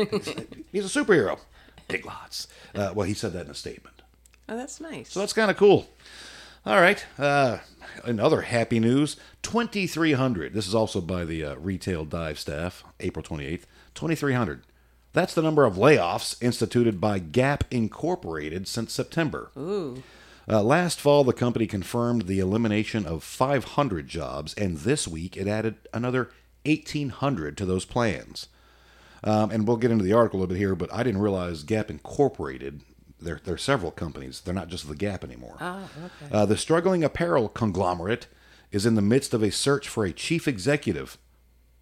He's 0.72 0.96
a 0.96 1.04
superhero. 1.04 1.40
Big 1.88 2.06
Lots. 2.06 2.48
Uh, 2.76 2.94
well, 2.96 3.08
he 3.08 3.16
said 3.16 3.34
that 3.34 3.46
in 3.46 3.52
a 3.52 3.56
statement. 3.56 4.04
Oh, 4.48 4.56
that's 4.56 4.80
nice. 4.80 5.12
So 5.12 5.20
that's 5.20 5.34
kind 5.34 5.50
of 5.50 5.58
cool. 5.58 5.90
All 6.64 6.80
right. 6.80 7.04
Uh, 7.18 7.58
in 8.06 8.20
other 8.20 8.42
happy 8.42 8.80
news, 8.80 9.18
2,300. 9.42 10.54
This 10.54 10.68
is 10.68 10.76
also 10.76 11.02
by 11.02 11.26
the 11.26 11.44
uh, 11.44 11.56
retail 11.56 12.06
dive 12.06 12.38
staff, 12.38 12.84
April 13.00 13.24
28th. 13.24 13.64
2,300. 13.96 14.62
That's 15.14 15.34
the 15.34 15.42
number 15.42 15.66
of 15.66 15.74
layoffs 15.76 16.42
instituted 16.42 17.02
by 17.02 17.18
Gap 17.18 17.64
Incorporated 17.72 18.68
since 18.68 18.94
September. 18.94 19.50
Ooh. 19.58 20.04
Uh, 20.48 20.62
last 20.62 21.00
fall, 21.02 21.24
the 21.24 21.34
company 21.34 21.66
confirmed 21.66 22.28
the 22.28 22.40
elimination 22.40 23.06
of 23.08 23.24
500 23.24 24.08
jobs, 24.08 24.54
and 24.54 24.78
this 24.78 25.08
week 25.08 25.36
it 25.36 25.48
added 25.48 25.76
another 25.94 26.30
1,800 26.66 27.58
to 27.58 27.66
those 27.66 27.86
plans. 27.86 28.48
Um, 29.24 29.52
and 29.52 29.68
we'll 29.68 29.78
get 29.78 29.92
into 29.92 30.04
the 30.04 30.14
article 30.14 30.40
a 30.40 30.42
little 30.42 30.54
bit 30.56 30.60
here, 30.60 30.76
but 30.76 30.94
I 30.94 31.04
didn't 31.04 31.22
realize 31.22 31.64
Gap 31.64 31.90
Incorporated. 31.90 32.82
There, 33.20 33.40
there 33.44 33.54
are 33.54 33.60
several 33.60 33.92
companies. 33.92 34.42
They're 34.42 34.54
not 34.54 34.68
just 34.68 34.88
the 34.88 34.96
Gap 34.96 35.24
anymore. 35.24 35.58
Ah, 35.60 35.84
okay. 36.06 36.36
Uh, 36.36 36.46
the 36.46 36.58
struggling 36.58 37.04
apparel 37.04 37.48
conglomerate 37.50 38.28
is 38.72 38.86
in 38.86 38.96
the 38.96 39.02
midst 39.02 39.34
of 39.34 39.44
a 39.44 39.52
search 39.52 39.88
for 39.88 40.06
a 40.06 40.12
chief 40.12 40.48
executive. 40.48 41.18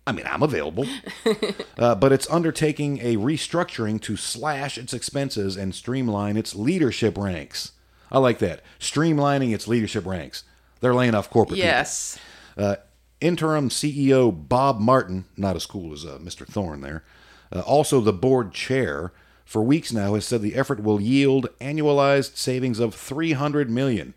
I 0.05 0.11
mean, 0.11 0.25
I'm 0.25 0.43
available. 0.43 0.85
uh, 1.77 1.95
but 1.95 2.11
it's 2.11 2.29
undertaking 2.29 2.99
a 2.99 3.15
restructuring 3.15 4.01
to 4.01 4.17
slash 4.17 4.77
its 4.77 4.93
expenses 4.93 5.55
and 5.55 5.73
streamline 5.73 6.35
its 6.35 6.55
leadership 6.55 7.17
ranks. 7.17 7.73
I 8.11 8.17
like 8.17 8.39
that. 8.39 8.61
Streamlining 8.79 9.53
its 9.53 9.67
leadership 9.67 10.05
ranks. 10.05 10.43
They're 10.81 10.95
laying 10.95 11.13
off 11.13 11.29
corporate 11.29 11.57
people. 11.57 11.67
Yes. 11.67 12.17
Uh, 12.57 12.77
interim 13.21 13.69
CEO 13.69 14.31
Bob 14.47 14.79
Martin, 14.79 15.25
not 15.37 15.55
as 15.55 15.65
cool 15.65 15.93
as 15.93 16.05
uh, 16.05 16.17
Mr. 16.21 16.47
Thorn 16.47 16.81
there, 16.81 17.03
uh, 17.51 17.61
also 17.61 18.01
the 18.01 18.13
board 18.13 18.53
chair, 18.53 19.11
for 19.45 19.61
weeks 19.63 19.91
now 19.91 20.13
has 20.13 20.25
said 20.25 20.41
the 20.41 20.55
effort 20.55 20.83
will 20.83 21.01
yield 21.01 21.47
annualized 21.59 22.37
savings 22.37 22.79
of 22.79 22.93
300 22.93 23.69
million. 23.69 24.13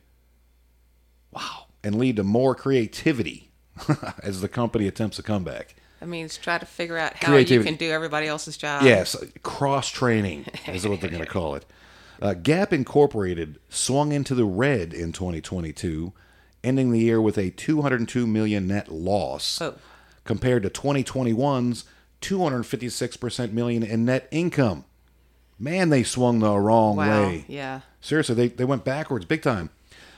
Wow, 1.30 1.66
and 1.82 1.94
lead 1.94 2.16
to 2.16 2.22
more 2.22 2.54
creativity 2.54 3.50
as 4.22 4.40
the 4.40 4.48
company 4.48 4.86
attempts 4.86 5.18
a 5.18 5.22
comeback. 5.22 5.74
That 6.00 6.08
means 6.08 6.36
try 6.36 6.58
to 6.58 6.66
figure 6.66 6.98
out 6.98 7.14
how 7.14 7.36
you 7.36 7.62
can 7.62 7.76
do 7.76 7.90
everybody 7.90 8.26
else's 8.26 8.56
job. 8.56 8.82
Yes, 8.82 9.16
cross 9.42 9.88
training 9.88 10.46
is 10.66 10.86
what 10.86 11.00
they're 11.00 11.08
going 11.08 11.22
to 11.24 11.30
call 11.30 11.54
it. 11.54 11.64
Uh, 12.20 12.34
Gap 12.34 12.72
Incorporated 12.72 13.58
swung 13.68 14.12
into 14.12 14.34
the 14.34 14.44
red 14.44 14.92
in 14.92 15.12
2022, 15.12 16.12
ending 16.64 16.90
the 16.92 17.00
year 17.00 17.20
with 17.20 17.36
a 17.38 17.50
202 17.50 18.26
million 18.26 18.66
net 18.66 18.90
loss, 18.90 19.60
Oh. 19.60 19.74
compared 20.24 20.62
to 20.62 20.70
2021's 20.70 21.84
256% 22.20 23.52
million 23.52 23.82
in 23.82 24.04
net 24.04 24.28
income. 24.30 24.84
Man, 25.58 25.90
they 25.90 26.02
swung 26.02 26.40
the 26.40 26.56
wrong 26.56 26.96
Wow. 26.96 27.22
way. 27.28 27.44
Yeah. 27.48 27.80
Seriously, 28.00 28.34
they, 28.34 28.48
they 28.48 28.64
went 28.64 28.84
backwards 28.84 29.24
big 29.24 29.42
time. 29.42 29.70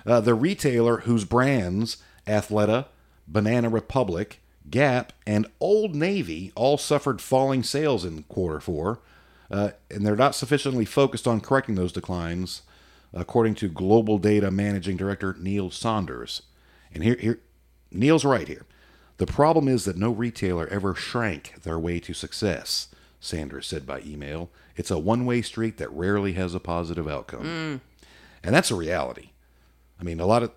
Uh, 0.06 0.20
the 0.20 0.34
retailer 0.34 0.98
whose 0.98 1.24
brands, 1.24 1.98
Athleta, 2.26 2.86
Banana 3.26 3.68
Republic, 3.68 4.40
Gap, 4.70 5.12
and 5.26 5.46
Old 5.60 5.94
Navy 5.94 6.52
all 6.54 6.78
suffered 6.78 7.20
falling 7.20 7.62
sales 7.62 8.04
in 8.04 8.22
quarter 8.24 8.60
four, 8.60 9.00
uh, 9.50 9.70
and 9.90 10.04
they're 10.06 10.16
not 10.16 10.34
sufficiently 10.34 10.84
focused 10.84 11.26
on 11.26 11.40
correcting 11.40 11.74
those 11.74 11.92
declines, 11.92 12.62
according 13.14 13.54
to 13.56 13.68
Global 13.68 14.18
Data 14.18 14.50
Managing 14.50 14.96
Director 14.96 15.36
Neil 15.38 15.70
Saunders. 15.70 16.42
And 16.92 17.02
here, 17.02 17.16
here 17.16 17.40
Neil's 17.90 18.24
right 18.24 18.48
here. 18.48 18.66
The 19.18 19.26
problem 19.26 19.68
is 19.68 19.84
that 19.84 19.96
no 19.96 20.10
retailer 20.10 20.66
ever 20.68 20.94
shrank 20.94 21.62
their 21.62 21.78
way 21.78 22.00
to 22.00 22.12
success, 22.12 22.88
Saunders 23.20 23.66
said 23.66 23.86
by 23.86 24.00
email. 24.00 24.50
It's 24.76 24.90
a 24.90 24.98
one 24.98 25.24
way 25.24 25.40
street 25.40 25.78
that 25.78 25.90
rarely 25.92 26.32
has 26.32 26.54
a 26.54 26.60
positive 26.60 27.08
outcome. 27.08 27.46
And 28.42 28.54
that's 28.54 28.72
a 28.72 28.74
reality. 28.74 29.30
I 30.00 30.02
mean, 30.02 30.18
a 30.20 30.26
lot 30.26 30.42
of 30.42 30.50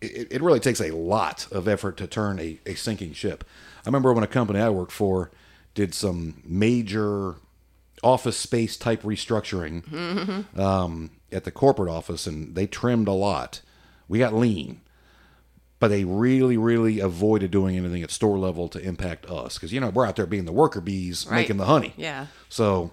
it, 0.00 0.28
it 0.30 0.42
really 0.42 0.60
takes 0.60 0.80
a 0.80 0.92
lot 0.92 1.46
of 1.50 1.66
effort 1.66 1.96
to 1.96 2.06
turn 2.06 2.38
a, 2.38 2.60
a 2.66 2.74
sinking 2.74 3.12
ship. 3.14 3.44
I 3.84 3.88
remember 3.88 4.12
when 4.12 4.24
a 4.24 4.28
company 4.28 4.60
I 4.60 4.68
worked 4.70 4.92
for 4.92 5.30
did 5.74 5.92
some 5.92 6.40
major 6.44 7.36
office 8.02 8.36
space 8.36 8.76
type 8.76 9.02
restructuring 9.02 9.82
um, 10.58 11.10
at 11.34 11.44
the 11.44 11.50
corporate 11.50 11.90
office, 11.90 12.26
and 12.26 12.54
they 12.54 12.66
trimmed 12.66 13.08
a 13.08 13.12
lot. 13.12 13.60
We 14.08 14.18
got 14.20 14.32
lean, 14.34 14.80
but 15.80 15.88
they 15.88 16.04
really, 16.04 16.56
really 16.56 17.00
avoided 17.00 17.50
doing 17.50 17.76
anything 17.76 18.02
at 18.02 18.10
store 18.10 18.38
level 18.38 18.68
to 18.68 18.80
impact 18.80 19.26
us 19.26 19.54
because 19.54 19.72
you 19.72 19.80
know 19.80 19.90
we're 19.90 20.06
out 20.06 20.16
there 20.16 20.26
being 20.26 20.44
the 20.44 20.52
worker 20.52 20.80
bees 20.80 21.26
Right. 21.26 21.38
making 21.40 21.56
the 21.58 21.64
honey. 21.66 21.92
Yeah. 21.96 22.26
So, 22.48 22.92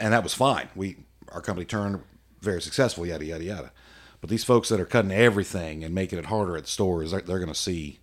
and 0.00 0.12
that 0.12 0.22
was 0.22 0.34
fine. 0.34 0.68
We 0.74 0.96
our 1.32 1.40
company 1.40 1.64
turned 1.64 2.02
very 2.40 2.60
successful. 2.62 3.06
Yada 3.06 3.24
yada 3.24 3.44
yada. 3.44 3.72
But 4.20 4.30
these 4.30 4.44
folks 4.44 4.68
that 4.70 4.80
are 4.80 4.86
cutting 4.86 5.12
everything 5.12 5.84
and 5.84 5.94
making 5.94 6.18
it 6.18 6.26
harder 6.26 6.56
at 6.56 6.64
the 6.64 6.70
stores, 6.70 7.10
they're, 7.10 7.20
they're 7.20 7.38
going 7.38 7.52
to 7.52 7.54
see 7.54 7.98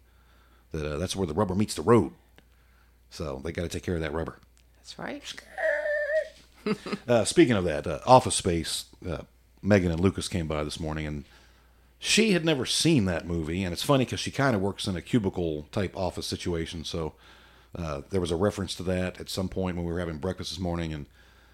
that 0.71 0.85
uh, 0.85 0.97
that's 0.97 1.15
where 1.15 1.25
the 1.27 1.33
rubber 1.33 1.55
meets 1.55 1.73
the 1.73 1.81
road. 1.81 2.13
So 3.09 3.41
they 3.43 3.51
got 3.51 3.63
to 3.63 3.69
take 3.69 3.81
care 3.83 3.95
of 3.95 4.01
that 4.01 4.13
rubber. 4.13 4.37
That's 4.77 4.97
right. 4.99 5.23
Uh, 7.07 7.25
speaking 7.25 7.55
of 7.55 7.63
that, 7.63 7.87
uh, 7.87 7.99
Office 8.05 8.35
Space, 8.35 8.85
uh, 9.09 9.23
Megan 9.61 9.91
and 9.91 9.99
Lucas 9.99 10.27
came 10.27 10.47
by 10.47 10.63
this 10.63 10.79
morning, 10.79 11.05
and 11.05 11.25
she 11.99 12.31
had 12.31 12.43
never 12.43 12.65
seen 12.65 13.05
that 13.05 13.27
movie. 13.27 13.63
And 13.63 13.73
it's 13.73 13.83
funny 13.83 14.05
because 14.05 14.19
she 14.19 14.31
kind 14.31 14.55
of 14.55 14.61
works 14.61 14.87
in 14.87 14.95
a 14.95 15.01
cubicle 15.01 15.67
type 15.71 15.95
office 15.95 16.25
situation. 16.25 16.83
So 16.83 17.13
uh, 17.75 18.01
there 18.09 18.21
was 18.21 18.31
a 18.31 18.35
reference 18.35 18.75
to 18.75 18.83
that 18.83 19.19
at 19.19 19.29
some 19.29 19.49
point 19.49 19.77
when 19.77 19.85
we 19.85 19.93
were 19.93 19.99
having 19.99 20.17
breakfast 20.17 20.51
this 20.51 20.59
morning, 20.59 20.93
and 20.93 21.05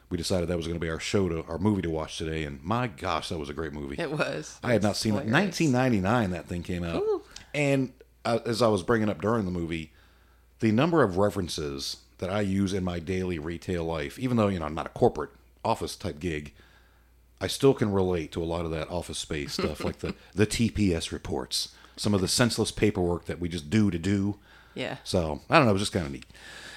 we 0.09 0.17
decided 0.17 0.47
that 0.47 0.57
was 0.57 0.67
going 0.67 0.79
to 0.79 0.85
be 0.85 0.89
our 0.89 0.99
show 0.99 1.27
to 1.27 1.43
our 1.43 1.57
movie 1.57 1.81
to 1.81 1.89
watch 1.89 2.17
today. 2.17 2.43
And 2.43 2.63
my 2.63 2.87
gosh, 2.87 3.29
that 3.29 3.37
was 3.37 3.49
a 3.49 3.53
great 3.53 3.73
movie. 3.73 4.01
It 4.01 4.11
was. 4.11 4.59
I 4.63 4.73
had 4.73 4.83
not 4.83 4.95
seen 4.95 5.13
it. 5.13 5.27
1999, 5.27 6.31
that 6.31 6.45
thing 6.47 6.63
came 6.63 6.83
out. 6.83 7.03
And 7.53 7.91
uh, 8.23 8.39
as 8.45 8.61
I 8.61 8.67
was 8.67 8.83
bringing 8.83 9.09
up 9.09 9.21
during 9.21 9.45
the 9.45 9.51
movie, 9.51 9.91
the 10.59 10.71
number 10.71 11.03
of 11.03 11.17
references 11.17 11.97
that 12.19 12.29
I 12.29 12.41
use 12.41 12.73
in 12.73 12.83
my 12.83 12.99
daily 12.99 13.37
retail 13.37 13.83
life, 13.83 14.17
even 14.17 14.37
though 14.37 14.47
you 14.47 14.59
know 14.59 14.65
I'm 14.65 14.73
not 14.73 14.85
a 14.85 14.89
corporate 14.89 15.29
office 15.63 15.95
type 15.95 16.19
gig, 16.19 16.53
I 17.39 17.47
still 17.47 17.73
can 17.73 17.91
relate 17.91 18.31
to 18.31 18.41
a 18.41 18.45
lot 18.45 18.65
of 18.65 18.71
that 18.71 18.89
office 18.89 19.19
space 19.19 19.53
stuff, 19.53 19.83
like 19.83 19.99
the 19.99 20.15
the 20.33 20.47
TPS 20.47 21.11
reports, 21.11 21.69
some 21.95 22.13
of 22.13 22.21
the 22.21 22.27
senseless 22.27 22.71
paperwork 22.71 23.25
that 23.25 23.39
we 23.39 23.49
just 23.49 23.69
do 23.69 23.91
to 23.91 23.99
do. 23.99 24.37
Yeah. 24.73 24.97
So 25.03 25.41
I 25.49 25.57
don't 25.57 25.65
know, 25.65 25.71
it 25.71 25.73
was 25.73 25.81
just 25.81 25.93
kind 25.93 26.05
of 26.05 26.11
neat. 26.11 26.25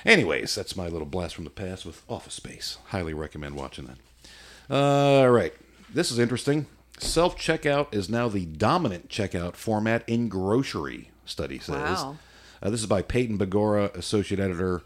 Anyways, 0.05 0.55
that's 0.55 0.77
my 0.77 0.89
little 0.89 1.07
blast 1.07 1.35
from 1.35 1.45
the 1.45 1.51
past 1.51 1.85
with 1.85 2.03
Office 2.09 2.35
Space. 2.35 2.79
Highly 2.87 3.13
recommend 3.13 3.57
watching 3.57 3.87
that. 3.87 4.75
All 4.75 5.31
right, 5.31 5.53
this 5.93 6.11
is 6.11 6.19
interesting. 6.19 6.67
Self 6.99 7.37
checkout 7.37 7.95
is 7.95 8.09
now 8.09 8.29
the 8.29 8.45
dominant 8.45 9.09
checkout 9.09 9.57
format 9.57 10.07
in 10.07 10.29
grocery. 10.29 11.11
Study 11.25 11.59
says. 11.59 12.03
Wow. 12.03 12.19
Uh, 12.63 12.71
this 12.71 12.81
is 12.81 12.87
by 12.87 13.03
Peyton 13.03 13.39
Bigora, 13.39 13.95
associate 13.95 14.41
editor. 14.41 14.83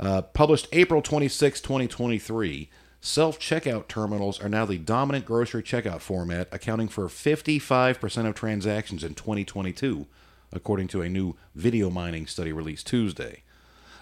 Uh, 0.00 0.22
published 0.22 0.66
April 0.72 1.00
26, 1.02 1.60
2023. 1.60 2.68
Self 3.04 3.40
checkout 3.40 3.88
terminals 3.88 4.40
are 4.40 4.48
now 4.48 4.64
the 4.64 4.78
dominant 4.78 5.24
grocery 5.24 5.64
checkout 5.64 5.98
format, 5.98 6.46
accounting 6.52 6.86
for 6.86 7.08
55% 7.08 8.28
of 8.28 8.36
transactions 8.36 9.02
in 9.02 9.14
2022, 9.14 10.06
according 10.52 10.86
to 10.86 11.02
a 11.02 11.08
new 11.08 11.34
video 11.52 11.90
mining 11.90 12.28
study 12.28 12.52
released 12.52 12.86
Tuesday. 12.86 13.42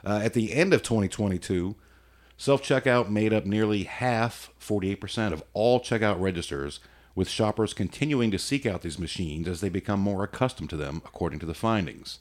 Uh, 0.04 0.20
at 0.22 0.34
the 0.34 0.52
end 0.52 0.74
of 0.74 0.82
2022, 0.82 1.76
self 2.36 2.62
checkout 2.62 3.08
made 3.08 3.32
up 3.32 3.46
nearly 3.46 3.84
half, 3.84 4.50
48%, 4.60 5.32
of 5.32 5.42
all 5.54 5.80
checkout 5.80 6.20
registers, 6.20 6.78
with 7.14 7.26
shoppers 7.26 7.72
continuing 7.72 8.30
to 8.30 8.38
seek 8.38 8.66
out 8.66 8.82
these 8.82 8.98
machines 8.98 9.48
as 9.48 9.62
they 9.62 9.70
become 9.70 10.00
more 10.00 10.24
accustomed 10.24 10.68
to 10.68 10.76
them, 10.76 11.00
according 11.06 11.38
to 11.38 11.46
the 11.46 11.54
findings. 11.54 12.18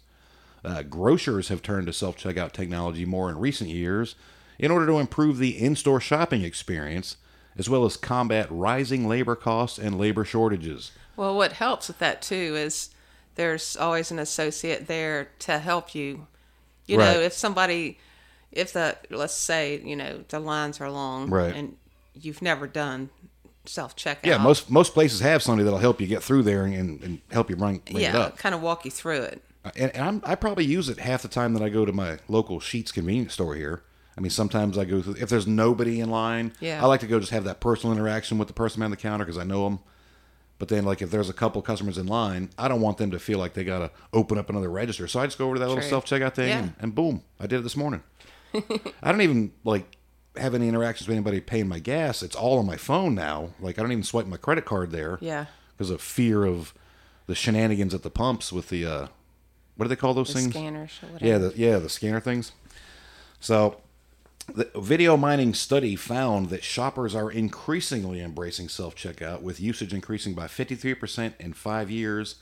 Uh, 0.64 0.84
grocers 0.84 1.50
have 1.50 1.62
turned 1.62 1.88
to 1.88 1.94
self 1.94 2.16
checkout 2.16 2.54
technology 2.54 3.04
more 3.04 3.30
in 3.30 3.38
recent 3.38 3.70
years 3.70 4.16
in 4.60 4.70
order 4.72 4.86
to 4.86 5.00
improve 5.00 5.38
the 5.38 5.58
in 5.58 5.76
store 5.76 6.00
shopping 6.02 6.44
experience, 6.44 7.18
as 7.58 7.70
well 7.70 7.86
as 7.86 7.98
combat 7.98 8.48
rising 8.52 9.08
labor 9.08 9.36
costs 9.36 9.80
and 9.80 9.98
labor 9.98 10.24
shortages. 10.26 10.92
Well, 11.16 11.36
what 11.36 11.54
helps 11.54 11.88
with 11.88 12.00
that 12.00 12.22
too 12.22 12.56
is 12.56 12.90
there's 13.36 13.76
always 13.78 14.12
an 14.12 14.20
associate 14.20 14.88
there 14.88 15.30
to 15.40 15.60
help 15.60 15.96
you. 15.96 16.28
You 16.86 16.98
Right. 17.00 17.14
know, 17.14 17.20
if 17.22 17.34
somebody, 17.34 18.00
if 18.52 18.74
the 18.74 18.98
let's 19.10 19.34
say 19.34 19.80
you 19.84 19.96
know 19.96 20.24
the 20.28 20.40
lines 20.40 20.82
are 20.82 20.90
long, 20.92 21.30
Right. 21.30 21.56
and 21.56 21.76
you've 22.20 22.42
never 22.42 22.68
done 22.68 23.10
self 23.66 23.96
checkout. 23.96 24.26
Yeah, 24.26 24.38
most 24.38 24.70
most 24.70 24.94
places 24.94 25.20
have 25.22 25.44
somebody 25.44 25.64
that'll 25.64 25.80
help 25.80 26.02
you 26.02 26.08
get 26.08 26.24
through 26.24 26.44
there 26.44 26.64
and, 26.66 27.02
and 27.04 27.22
help 27.32 27.50
you 27.50 27.56
run, 27.56 27.78
bring 27.86 27.98
it 27.98 28.02
yeah, 28.02 28.18
up. 28.18 28.38
kind 28.38 28.56
of 28.56 28.62
walk 28.62 28.86
you 28.86 28.92
through 28.92 29.22
it. 29.22 29.44
Uh, 29.64 29.72
and, 29.76 29.92
and 29.94 30.04
I'm, 30.04 30.22
I 30.26 30.36
probably 30.36 30.66
use 30.66 30.88
it 30.90 31.00
half 31.00 31.22
the 31.22 31.28
time 31.28 31.54
that 31.54 31.62
I 31.62 31.70
go 31.70 31.86
to 31.86 31.92
my 31.92 32.18
local 32.30 32.60
Sheetz 32.60 32.94
convenience 32.94 33.34
store 33.34 33.56
here. 33.56 33.84
I 34.20 34.22
mean, 34.22 34.32
sometimes 34.32 34.78
I 34.78 34.84
go 34.84 35.02
through 35.02 35.16
if 35.18 35.30
there's 35.30 35.48
nobody 35.48 36.02
in 36.02 36.10
line. 36.10 36.52
Yeah. 36.60 36.84
I 36.84 36.88
like 36.88 37.00
to 37.00 37.08
go 37.08 37.22
just 37.22 37.32
have 37.32 37.46
that 37.46 37.62
personal 37.62 37.96
interaction 37.96 38.38
with 38.38 38.50
the 38.50 38.54
person 38.54 38.82
behind 38.82 38.92
the 38.92 38.98
counter 38.98 39.24
because 39.24 39.38
I 39.38 39.46
know 39.46 39.64
them. 39.64 39.80
But 40.58 40.68
then, 40.68 40.84
like, 40.84 41.02
if 41.02 41.10
there's 41.10 41.30
a 41.30 41.34
couple 41.34 41.62
customers 41.62 41.98
in 41.98 42.06
line, 42.06 42.50
I 42.58 42.68
don't 42.68 42.82
want 42.82 42.98
them 42.98 43.12
to 43.12 43.20
feel 43.20 43.40
like 43.40 43.54
they 43.54 43.64
got 43.64 43.80
to 43.80 43.92
open 44.12 44.38
up 44.38 44.50
another 44.50 44.70
register. 44.70 45.08
So 45.08 45.22
I 45.22 45.26
just 45.26 45.38
go 45.38 45.46
over 45.46 45.56
to 45.56 45.60
that 45.62 45.70
little 45.70 45.82
self 45.82 46.06
checkout 46.06 46.34
thing, 46.34 46.50
Yeah. 46.50 46.60
and, 46.60 46.74
and 46.80 46.94
boom, 46.94 47.24
I 47.40 47.48
did 47.48 47.60
it 47.60 47.64
this 47.64 47.78
morning. 47.78 48.04
I 49.02 49.10
don't 49.12 49.22
even 49.22 49.54
like 49.64 49.86
have 50.36 50.54
any 50.54 50.68
interactions 50.68 51.08
with 51.08 51.16
anybody 51.16 51.40
paying 51.40 51.70
my 51.70 51.80
gas. 51.80 52.22
It's 52.22 52.36
all 52.36 52.60
on 52.60 52.66
my 52.66 52.76
phone 52.76 53.16
now. 53.16 53.52
Like, 53.62 53.80
I 53.80 53.84
don't 53.84 53.94
even 53.94 54.04
swipe 54.04 54.26
my 54.28 54.36
credit 54.36 54.66
card 54.66 54.92
there 54.92 55.18
Yeah. 55.22 55.46
because 55.78 55.92
of 55.92 56.02
fear 56.02 56.44
of 56.44 56.74
the 57.28 57.36
shenanigans 57.36 57.94
at 57.94 58.04
the 58.04 58.10
pumps 58.10 58.52
with 58.52 58.68
the 58.68 58.86
uh, 58.86 59.08
what 59.78 59.86
do 59.86 59.88
they 59.88 59.96
call 59.96 60.14
those 60.14 60.34
The 60.34 60.42
things? 60.42 60.50
scanners 60.54 61.00
or 61.02 61.08
whatever. 61.14 61.26
Yeah, 61.32 61.38
the 61.38 61.54
yeah 61.56 61.78
the 61.78 61.90
scanner 61.90 62.20
things. 62.20 62.52
So, 63.40 63.78
the 64.56 64.70
video 64.80 65.18
mining 65.18 65.54
study 65.54 65.96
found 65.96 66.50
that 66.50 66.64
shoppers 66.64 67.16
are 67.16 67.32
increasingly 67.32 68.22
embracing 68.22 68.70
self 68.70 68.96
checkout, 68.96 69.42
with 69.42 69.60
usage 69.60 69.94
increasing 69.94 70.34
by 70.34 70.48
53% 70.48 71.34
in 71.40 71.54
five 71.54 71.90
years, 71.90 72.36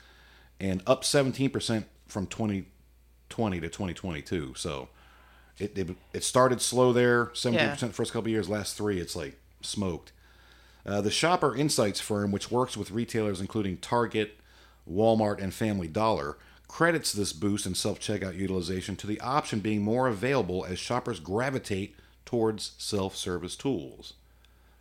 and 0.60 0.82
up 0.88 1.04
17% 1.04 1.86
from 2.08 2.28
2020 2.28 3.60
to 3.60 3.68
2022. 3.68 4.54
So, 4.56 4.90
it 5.60 5.78
it, 5.78 5.90
it 6.14 6.24
started 6.24 6.62
slow 6.62 6.94
there, 6.94 7.28
17% 7.28 7.54
Yeah. 7.54 7.76
the 7.76 7.88
first 7.90 8.14
couple 8.14 8.28
of 8.28 8.32
years. 8.32 8.50
Last 8.50 8.78
three, 8.78 9.00
it's 9.00 9.16
like 9.16 9.38
smoked. 9.62 10.12
Uh, 10.86 11.02
the 11.02 11.12
Shopper 11.12 11.56
Insights 11.56 12.00
firm, 12.00 12.32
which 12.32 12.50
works 12.50 12.78
with 12.78 12.92
retailers 12.92 13.42
including 13.42 13.78
Target, 13.78 14.40
Walmart, 14.90 15.42
and 15.42 15.54
Family 15.54 15.88
Dollar, 15.88 16.38
credits 16.68 17.14
this 17.14 17.34
boost 17.34 17.66
in 17.66 17.76
self 17.76 18.00
checkout 18.00 18.36
utilization 18.38 18.96
to 18.98 19.08
the 19.08 19.20
option 19.22 19.60
being 19.60 19.82
more 19.82 20.08
available 20.08 20.66
as 20.66 20.80
shoppers 20.80 21.20
gravitate 21.20 21.96
towards 22.26 22.74
self 22.78 23.16
service 23.16 23.56
tools. 23.56 24.14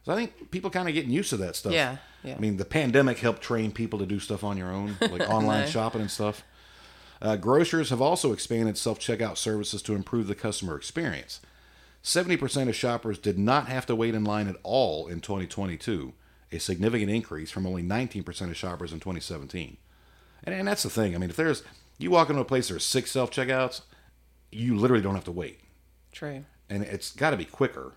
So 0.05 0.13
I 0.13 0.17
think 0.17 0.51
people 0.51 0.71
kind 0.71 0.89
of 0.89 0.95
getting 0.95 1.11
used 1.11 1.31
to 1.31 1.37
that 1.39 1.57
stuff. 1.57 1.73
Yeah, 1.73 1.97
yeah. 2.23 2.35
I 2.37 2.39
mean, 2.39 2.57
the 2.59 2.65
pandemic 2.65 3.19
helped 3.19 3.43
train 3.43 3.73
people 3.73 3.99
to 3.99 4.07
do 4.07 4.21
stuff 4.21 4.45
on 4.45 4.57
your 4.57 4.71
own, 4.71 4.97
like 5.01 5.23
online 5.29 5.63
No. 5.63 5.67
shopping 5.67 6.01
and 6.01 6.11
stuff. 6.11 6.43
Uh, 7.21 7.35
grocers 7.37 7.91
have 7.91 8.01
also 8.03 8.33
expanded 8.33 8.77
self 8.79 8.99
checkout 9.01 9.37
services 9.37 9.83
to 9.83 9.95
improve 9.95 10.27
the 10.27 10.35
customer 10.35 10.77
experience. 10.77 11.41
70% 12.05 12.69
of 12.69 12.77
shoppers 12.77 13.19
did 13.19 13.37
not 13.37 13.67
have 13.69 13.85
to 13.87 13.97
wait 13.97 14.15
in 14.15 14.23
line 14.23 14.47
at 14.47 14.55
all 14.63 15.09
in 15.09 15.21
2022, 15.21 16.13
a 16.53 16.61
significant 16.61 17.11
increase 17.11 17.51
from 17.51 17.67
only 17.67 17.83
19% 17.83 18.43
of 18.43 18.57
shoppers 18.57 18.93
in 18.93 19.01
2017. 19.01 19.77
And, 20.47 20.55
and 20.55 20.67
that's 20.69 20.83
the 20.85 20.91
thing. 20.91 21.15
I 21.15 21.19
mean, 21.19 21.29
if 21.31 21.37
there's 21.37 21.63
you 21.99 22.11
walk 22.11 22.31
into 22.31 22.41
a 22.41 22.45
place 22.45 22.69
there's 22.69 22.85
six 22.85 23.11
self 23.11 23.31
checkouts, 23.31 23.83
you 24.53 24.77
literally 24.77 25.03
don't 25.03 25.15
have 25.15 25.25
to 25.25 25.33
wait, 25.33 25.61
True. 26.13 26.45
and 26.71 26.83
it's 26.85 27.11
got 27.13 27.31
to 27.31 27.37
be 27.37 27.45
quicker 27.45 27.93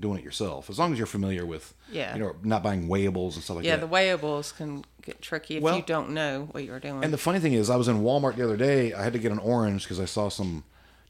doing 0.00 0.18
it 0.18 0.24
yourself 0.24 0.68
as 0.68 0.76
long 0.76 0.92
as 0.92 0.98
you're 0.98 1.06
familiar 1.06 1.46
with 1.46 1.72
Yeah. 1.88 2.14
you 2.14 2.20
know 2.20 2.34
not 2.42 2.64
buying 2.64 2.88
weighables 2.88 3.34
and 3.34 3.44
stuff 3.44 3.56
like 3.58 3.64
Yeah, 3.64 3.76
that. 3.76 3.82
Yeah 3.82 3.86
the 4.16 4.22
weighables 4.26 4.56
can 4.56 4.84
get 5.02 5.22
tricky 5.22 5.58
if 5.58 5.62
Well- 5.62 5.76
you 5.76 5.84
don't 5.86 6.10
know 6.10 6.48
what 6.50 6.64
you're 6.64 6.80
doing. 6.80 7.04
And 7.04 7.12
the 7.12 7.16
funny 7.18 7.38
thing 7.38 7.52
is, 7.52 7.70
I 7.70 7.76
was 7.76 7.86
in 7.86 8.02
Walmart 8.02 8.34
the 8.34 8.42
other 8.42 8.56
day. 8.56 8.92
I 8.92 9.04
had 9.04 9.12
to 9.12 9.20
get 9.20 9.30
an 9.30 9.38
orange 9.38 9.84
because 9.84 10.00
I 10.00 10.04
saw 10.06 10.28
some 10.28 10.64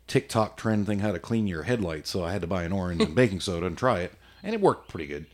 TikTok 0.07 0.59
trend 0.59 0.87
thing 0.87 0.99
how 0.99 1.13
to 1.13 1.19
clean 1.19 1.47
your 1.47 1.63
headlights. 1.63 2.11
So 2.11 2.23
I 2.25 2.33
had 2.33 2.43
to 2.43 2.47
buy 2.47 2.65
an 2.65 2.73
orange 2.73 3.01
and 3.03 3.15
baking 3.23 3.41
soda 3.41 3.65
and 3.67 3.79
try 3.79 4.01
it, 4.01 4.13
and 4.43 4.55
it 4.55 4.61
worked 4.61 4.89
pretty 4.91 5.07
good. 5.07 5.27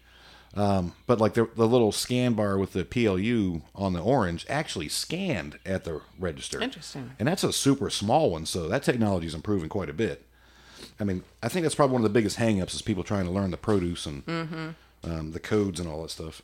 Um, 0.57 0.95
but 1.07 1.21
like 1.21 1.35
the, 1.35 1.49
the 1.54 1.69
little 1.69 1.92
scan 1.92 2.33
bar 2.35 2.59
with 2.59 2.73
the 2.73 2.85
PLU 2.85 3.62
on 3.75 3.92
the 3.92 4.00
orange 4.02 4.45
actually 4.49 4.88
scanned 4.88 5.59
at 5.64 5.85
the 5.85 6.00
register. 6.19 6.61
Interesting. 6.61 7.12
And 7.19 7.28
that's 7.28 7.45
a 7.45 7.52
super 7.52 7.88
small 7.88 8.30
one, 8.30 8.47
so 8.47 8.69
that 8.69 8.83
technology 8.83 9.28
is 9.28 9.35
improving 9.35 9.69
quite 9.69 9.88
a 9.88 9.92
bit. 9.92 10.26
I 10.99 11.04
mean, 11.04 11.23
I 11.42 11.49
think 11.49 11.62
that's 11.64 11.75
probably 11.75 11.92
one 11.95 12.02
of 12.02 12.12
the 12.12 12.19
biggest 12.19 12.38
hangups 12.38 12.75
is 12.75 12.83
people 12.83 13.04
trying 13.04 13.26
to 13.26 13.30
learn 13.30 13.50
the 13.52 13.57
produce 13.57 14.07
and 14.07 14.75
um, 15.04 15.33
the 15.33 15.40
codes 15.40 15.78
and 15.78 15.88
all 15.88 16.02
that 16.02 16.11
stuff. 16.11 16.42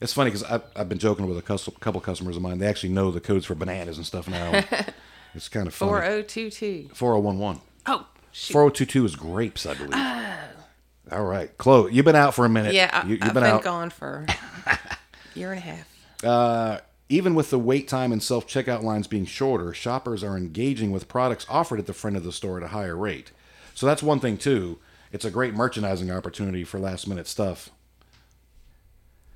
It's 0.00 0.12
funny 0.12 0.30
because 0.30 0.42
I've, 0.44 0.62
I've 0.74 0.88
been 0.88 0.98
joking 0.98 1.26
with 1.26 1.38
a 1.38 1.70
couple 1.80 2.00
customers 2.00 2.36
of 2.36 2.42
mine. 2.42 2.58
They 2.58 2.66
actually 2.66 2.92
know 2.92 3.10
the 3.10 3.20
codes 3.20 3.46
for 3.46 3.54
bananas 3.54 3.96
and 3.96 4.04
stuff 4.04 4.28
now. 4.28 4.64
it's 5.34 5.48
kind 5.48 5.66
of 5.66 5.74
funny. 5.74 5.90
4022. 5.90 6.90
4011. 6.92 7.62
Oh, 7.86 8.06
shoot. 8.32 8.52
4022 8.52 9.04
is 9.04 9.16
grapes, 9.16 9.64
I 9.64 9.74
believe. 9.74 9.92
All 11.10 11.24
right. 11.24 11.56
Chloe, 11.58 11.92
you've 11.92 12.04
been 12.04 12.16
out 12.16 12.34
for 12.34 12.44
a 12.44 12.48
minute. 12.48 12.74
yeah, 12.74 13.02
I, 13.04 13.06
you, 13.06 13.18
I've 13.20 13.34
been, 13.34 13.60
gone 13.60 13.90
for 13.90 14.26
a 14.66 14.78
year 15.34 15.52
and 15.52 15.58
a 15.58 15.62
half. 15.62 16.24
Uh, 16.24 16.80
even 17.08 17.34
with 17.34 17.50
the 17.50 17.58
wait 17.58 17.86
time 17.88 18.12
and 18.12 18.22
self 18.22 18.46
checkout 18.46 18.82
lines 18.82 19.06
being 19.06 19.26
shorter, 19.26 19.74
shoppers 19.74 20.24
are 20.24 20.36
engaging 20.36 20.90
with 20.90 21.08
products 21.08 21.46
offered 21.48 21.78
at 21.78 21.86
the 21.86 21.92
front 21.92 22.16
of 22.16 22.24
the 22.24 22.32
store 22.32 22.56
at 22.56 22.64
a 22.64 22.68
higher 22.68 22.96
rate. 22.96 23.32
So 23.74 23.86
that's 23.86 24.02
one 24.02 24.20
thing, 24.20 24.38
too. 24.38 24.78
It's 25.12 25.24
a 25.24 25.30
great 25.30 25.54
merchandising 25.54 26.10
opportunity 26.10 26.64
for 26.64 26.80
last 26.80 27.06
minute 27.06 27.26
stuff. 27.26 27.70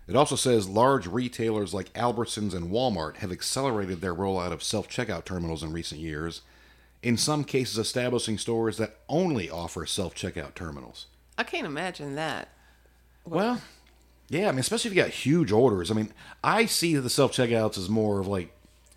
It 0.08 0.16
also 0.16 0.36
says 0.36 0.68
large 0.68 1.06
retailers 1.06 1.74
like 1.74 1.92
Albertsons 1.92 2.54
and 2.54 2.70
Walmart 2.70 3.16
have 3.18 3.30
accelerated 3.30 4.00
their 4.00 4.14
rollout 4.14 4.52
of 4.52 4.62
self 4.62 4.88
checkout 4.88 5.26
terminals 5.26 5.62
in 5.62 5.72
recent 5.72 6.00
years, 6.00 6.40
in 7.02 7.18
some 7.18 7.44
cases, 7.44 7.76
establishing 7.76 8.38
stores 8.38 8.78
that 8.78 8.96
only 9.08 9.50
offer 9.50 9.84
self 9.84 10.14
checkout 10.14 10.54
terminals. 10.54 11.06
I 11.38 11.44
can't 11.44 11.66
imagine 11.66 12.16
that. 12.16 12.48
Well, 13.24 13.62
yeah, 14.28 14.48
I 14.48 14.50
mean, 14.50 14.58
especially 14.58 14.90
if 14.90 14.96
you 14.96 15.02
got 15.02 15.10
huge 15.10 15.52
orders. 15.52 15.90
I 15.90 15.94
mean, 15.94 16.12
I 16.44 16.66
see 16.66 16.94
that 16.94 17.00
the 17.02 17.10
self 17.10 17.32
checkouts 17.32 17.78
as 17.78 17.88
more 17.88 18.20
of 18.20 18.26
like 18.26 18.52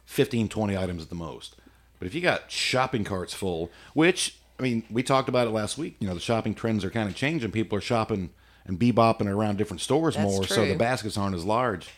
15, 0.05 0.49
20 0.49 0.77
items 0.77 1.03
at 1.03 1.09
the 1.09 1.15
most. 1.15 1.55
But 1.99 2.07
if 2.07 2.15
you 2.15 2.21
got 2.21 2.51
shopping 2.51 3.03
carts 3.03 3.33
full, 3.33 3.69
which, 3.93 4.37
I 4.59 4.63
mean, 4.63 4.83
we 4.89 5.03
talked 5.03 5.29
about 5.29 5.47
it 5.47 5.51
last 5.51 5.77
week, 5.77 5.95
you 5.99 6.07
know, 6.07 6.13
the 6.15 6.19
shopping 6.19 6.55
trends 6.55 6.83
are 6.83 6.89
kind 6.89 7.07
of 7.07 7.15
changing. 7.15 7.51
People 7.51 7.77
are 7.77 7.81
shopping 7.81 8.31
and 8.65 8.79
bebopping 8.79 9.27
around 9.27 9.57
different 9.57 9.81
stores 9.81 10.15
That's 10.15 10.29
more, 10.29 10.45
so 10.45 10.65
the 10.65 10.75
baskets 10.75 11.17
aren't 11.17 11.35
as 11.35 11.45
large. 11.45 11.89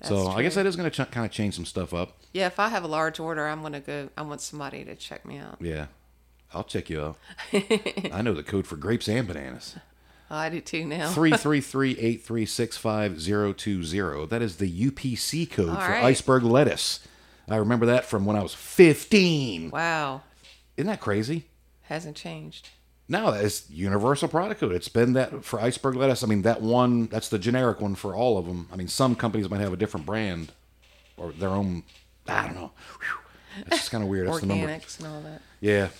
so 0.00 0.24
That's 0.24 0.36
I 0.36 0.42
guess 0.42 0.54
that 0.54 0.66
is 0.66 0.76
going 0.76 0.90
to 0.90 1.04
ch- 1.04 1.10
kind 1.10 1.26
of 1.26 1.32
change 1.32 1.54
some 1.54 1.64
stuff 1.64 1.92
up. 1.92 2.16
Yeah, 2.32 2.46
if 2.46 2.58
I 2.60 2.68
have 2.68 2.84
a 2.84 2.88
large 2.88 3.18
order, 3.18 3.46
I'm 3.46 3.62
gonna 3.62 3.80
go. 3.80 4.10
I 4.16 4.22
want 4.22 4.42
somebody 4.42 4.84
to 4.84 4.94
check 4.94 5.24
me 5.24 5.38
out. 5.38 5.56
Yeah. 5.58 5.86
I'll 6.54 6.64
check 6.64 6.88
you 6.90 7.00
out. 7.02 7.16
I 8.12 8.22
know 8.22 8.34
the 8.34 8.42
code 8.42 8.66
for 8.66 8.76
grapes 8.76 9.08
and 9.08 9.26
bananas. 9.26 9.76
Oh, 10.28 10.34
I 10.34 10.48
do 10.48 10.60
too 10.60 10.84
now. 10.84 11.08
Three 11.10 11.30
three 11.36 11.60
three 11.60 11.96
eight 12.00 12.24
three 12.24 12.46
six 12.46 12.76
five 12.76 13.20
zero 13.20 13.52
two 13.52 13.84
zero. 13.84 14.26
That 14.26 14.42
is 14.42 14.56
the 14.56 14.90
UPC 14.90 15.48
code 15.48 15.68
All 15.68 15.76
for 15.76 15.92
right. 15.92 16.02
iceberg 16.02 16.42
lettuce. 16.42 16.98
I 17.48 17.54
remember 17.54 17.86
that 17.86 18.06
from 18.06 18.26
when 18.26 18.34
I 18.34 18.42
was 18.42 18.52
fifteen. 18.52 19.70
Wow, 19.70 20.22
Isn't 20.76 20.88
that 20.88 21.00
crazy? 21.00 21.44
hasn't 21.82 22.16
changed. 22.16 22.70
No, 23.08 23.34
it's 23.34 23.70
universal 23.70 24.26
product 24.26 24.58
code. 24.58 24.72
It's 24.72 24.88
been 24.88 25.12
that 25.12 25.44
for 25.44 25.60
iceberg 25.60 25.94
lettuce. 25.94 26.24
I 26.24 26.26
mean, 26.26 26.42
that 26.42 26.60
one 26.60 27.06
that's 27.06 27.28
the 27.28 27.38
generic 27.38 27.80
one 27.80 27.94
for 27.94 28.12
all 28.12 28.36
of 28.36 28.46
them. 28.46 28.68
I 28.72 28.74
mean, 28.74 28.88
some 28.88 29.14
companies 29.14 29.48
might 29.48 29.60
have 29.60 29.72
a 29.72 29.76
different 29.76 30.06
brand 30.06 30.50
or 31.16 31.30
their 31.30 31.50
own. 31.50 31.84
I 32.26 32.46
don't 32.46 32.56
know. 32.56 32.72
Whew. 32.98 33.62
That's 33.68 33.76
just 33.82 33.90
kind 33.92 34.02
of 34.02 34.10
weird. 34.10 34.26
That's 34.26 34.40
the 34.40 34.46
number. 34.46 34.66
Organics 34.66 34.98
and 34.98 35.06
all 35.06 35.20
that. 35.20 35.40
Yeah. 35.60 35.90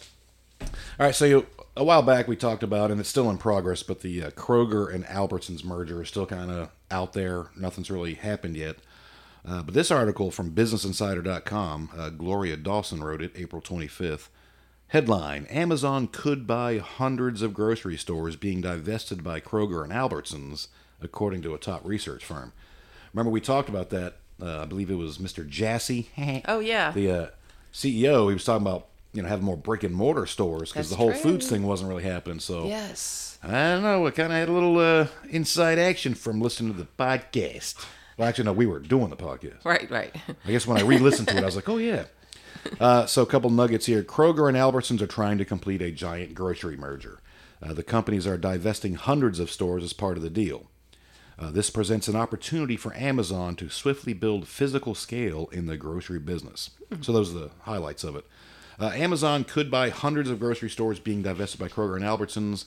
All 0.99 1.07
right. 1.07 1.15
So 1.15 1.25
you, 1.25 1.47
a 1.77 1.85
while 1.85 2.03
back 2.03 2.27
we 2.29 2.37
talked 2.37 2.63
about, 2.63 2.91
and 2.91 3.01
it's 3.01 3.09
still 3.09 3.31
in 3.31 3.39
progress, 3.39 3.83
but 3.83 4.01
the 4.01 4.25
uh, 4.25 4.31
Kroger 4.31 4.93
and 4.93 5.05
Albertsons 5.07 5.65
merger 5.65 6.03
is 6.03 6.09
still 6.09 6.27
kind 6.27 6.51
of 6.51 6.71
out 6.91 7.13
there. 7.13 7.47
Nothing's 7.57 7.91
really 7.91 8.15
happened 8.15 8.57
yet. 8.57 8.77
Uh, 9.47 9.63
but 9.63 9.75
this 9.75 9.91
article 9.91 10.31
from 10.31 10.51
BusinessInsider.com, 10.53 11.91
uh, 11.97 12.11
Gloria 12.11 12.57
Dawson 12.57 13.03
wrote 13.03 13.23
it, 13.23 13.33
April 13.37 13.63
25th. 13.63 14.29
Headline: 14.89 15.47
Amazon 15.47 16.07
could 16.07 16.47
buy 16.47 16.79
hundreds 16.79 17.43
of 17.43 17.53
grocery 17.53 17.97
stores 17.97 18.37
being 18.37 18.61
divested 18.61 19.23
by 19.25 19.41
Kroger 19.41 19.83
and 19.83 19.93
Albertsons, 19.93 20.69
according 21.01 21.43
to 21.43 21.55
a 21.55 21.59
top 21.59 21.85
research 21.85 22.25
firm. 22.25 22.53
Remember 23.13 23.31
we 23.31 23.41
talked 23.41 23.69
about 23.69 23.91
that? 23.91 24.19
Uh, 24.41 24.63
I 24.63 24.65
believe 24.65 24.91
it 24.91 24.95
was 24.95 25.19
Mr. 25.19 25.47
Jassy. 25.49 26.11
Oh 26.47 26.61
yeah. 26.61 26.93
the 26.93 27.11
uh, 27.11 27.27
CEO, 27.73 28.29
he 28.29 28.35
was 28.35 28.45
talking 28.45 28.67
about 28.67 28.87
you 29.17 29.23
know 29.23 29.29
have 29.29 29.43
more 29.43 29.57
brick 29.57 29.83
and 29.83 29.95
mortar 29.95 30.27
stores 30.27 30.73
because 30.73 30.91
the 30.91 30.97
Whole 30.97 31.13
true. 31.13 31.21
Foods 31.21 31.49
thing 31.49 31.65
wasn't 31.65 31.89
really 31.89 32.05
happening. 32.05 32.39
So 32.39 32.67
yes. 32.67 33.39
I 33.43 33.51
don't 33.51 33.83
know. 33.83 34.07
I 34.07 34.11
kind 34.11 34.33
of 34.33 34.39
had 34.39 34.49
a 34.49 34.53
little 34.53 34.79
uh, 34.79 35.07
inside 35.31 35.79
action 35.79 36.15
from 36.15 36.41
listening 36.41 36.73
to 36.73 36.79
the 36.79 36.89
podcast. 36.99 37.85
Well, 38.17 38.29
actually, 38.29 38.45
no, 38.45 38.53
we 38.53 38.67
were 38.67 38.79
doing 38.81 39.11
the 39.11 39.17
podcast. 39.17 39.65
Right. 39.65 39.91
Right. 39.91 40.15
I 40.45 40.51
guess 40.51 40.67
when 40.67 40.79
I 40.79 40.83
re-listened 40.83 41.29
to 41.29 41.37
it, 41.37 41.43
I 41.43 41.47
was 41.47 41.57
like, 41.57 41.69
oh 41.69 41.77
yeah. 41.77 42.05
Uh, 42.81 43.07
so 43.07 43.23
a 43.23 43.27
couple 43.27 43.51
nuggets 43.51 43.87
here. 43.87 44.03
Kroger 44.03 44.49
and 44.49 44.57
Albertsons 44.57 45.01
are 45.01 45.07
trying 45.07 45.39
to 45.39 45.45
complete 45.45 45.81
a 45.83 45.91
giant 45.91 46.35
grocery 46.35 46.77
merger. 46.77 47.21
Uh, 47.63 47.73
the 47.73 47.83
companies 47.83 48.27
are 48.27 48.37
divesting 48.37 48.95
hundreds 48.95 49.39
of 49.39 49.51
stores 49.51 49.85
as 49.85 49.93
part 49.93 50.17
of 50.17 50.23
the 50.23 50.31
deal. 50.31 50.67
Uh, 51.39 51.51
this 51.51 51.69
presents 51.71 52.09
an 52.09 52.17
opportunity 52.17 52.77
for 52.77 52.97
Amazon 52.97 53.55
to 53.57 53.69
swiftly 53.69 54.15
build 54.15 54.49
physical 54.49 54.95
scale 54.95 55.49
in 55.53 55.67
the 55.67 55.77
grocery 55.77 56.19
business. 56.19 56.71
So 57.03 57.13
those 57.13 57.35
are 57.35 57.39
the 57.39 57.51
highlights 57.61 58.05
of 58.05 58.17
it. 58.17 58.25
Uh, 58.79 58.89
Amazon 58.89 59.45
could 59.45 59.71
buy 59.71 59.89
hundreds 59.89 60.29
of 60.31 60.39
grocery 60.39 60.71
stores 60.71 60.99
being 60.99 61.23
divested 61.23 61.59
by 61.59 61.69
Kroger 61.69 61.97
and 61.97 62.05
Albertsons, 62.05 62.67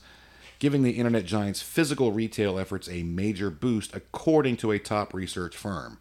giving 0.57 0.83
the 0.83 0.91
internet 0.91 1.25
giant's 1.25 1.61
physical 1.61 2.11
retail 2.11 2.57
efforts 2.57 2.89
a 2.89 3.03
major 3.03 3.49
boost, 3.49 3.95
according 3.95 4.57
to 4.57 4.71
a 4.71 4.79
top 4.79 5.13
research 5.13 5.55
firm. 5.55 5.99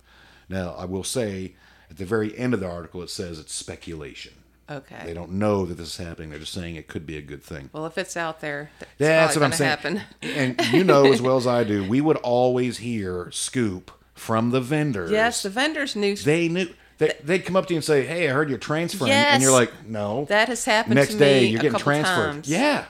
Now, 0.49 0.75
I 0.79 0.85
will 0.87 1.05
say 1.05 1.55
at 1.90 1.99
the 1.99 2.05
very 2.05 2.37
end 2.37 2.55
of 2.55 2.61
the 2.61 2.68
article, 2.68 3.03
it 3.03 3.11
says 3.11 3.38
it's 3.38 3.53
speculation. 3.53 4.33
Okay. 4.71 5.01
They 5.05 5.14
don't 5.14 5.33
know 5.33 5.64
that 5.64 5.77
this 5.77 5.99
is 5.99 6.07
happening. 6.07 6.31
They're 6.31 6.38
just 6.40 6.53
saying 6.53 6.77
it 6.77 6.88
could 6.88 7.07
be 7.07 7.16
a 7.16 7.23
good 7.23 7.42
thing. 7.42 7.71
Well, 7.73 7.87
if 7.87 7.97
it's 7.97 8.16
out 8.18 8.40
there, 8.40 8.71
it's 8.81 8.90
that's 8.99 9.35
what 9.35 9.42
I'm 9.42 9.53
saying. 9.53 9.71
Happen. 9.71 10.03
and 10.21 10.61
you 10.73 10.85
know 10.85 11.11
as 11.11 11.23
well 11.23 11.38
as 11.38 11.47
I 11.47 11.64
do, 11.64 11.85
we 11.88 12.03
would 12.03 12.18
always 12.18 12.79
hear 12.79 13.31
scoop 13.31 13.90
from 14.12 14.51
the 14.51 14.61
vendors. 14.61 15.11
Yes, 15.11 15.42
the 15.42 15.49
vendors 15.49 15.97
knew 15.97 16.16
they 16.16 16.49
knew. 16.49 16.68
They, 16.99 17.13
they'd 17.23 17.45
come 17.45 17.57
up 17.57 17.67
to 17.67 17.75
you 17.75 17.79
and 17.79 17.85
say, 17.85 18.05
"Hey, 18.05 18.29
I 18.29 18.33
heard 18.33 18.49
you're 18.51 18.59
transferring," 18.59 19.13
and 19.13 19.43
you're 19.43 19.53
like, 19.53 19.73
"No." 19.87 20.25
that 20.27 20.49
has 20.49 20.65
happened 20.65 20.97
Next 20.97 21.13
to 21.13 21.19
day, 21.19 21.47
you're 21.47 21.61
a 21.61 21.63
getting 21.63 21.79
transferred. 21.79 22.33
times. 22.33 22.49
Yeah, 22.49 22.87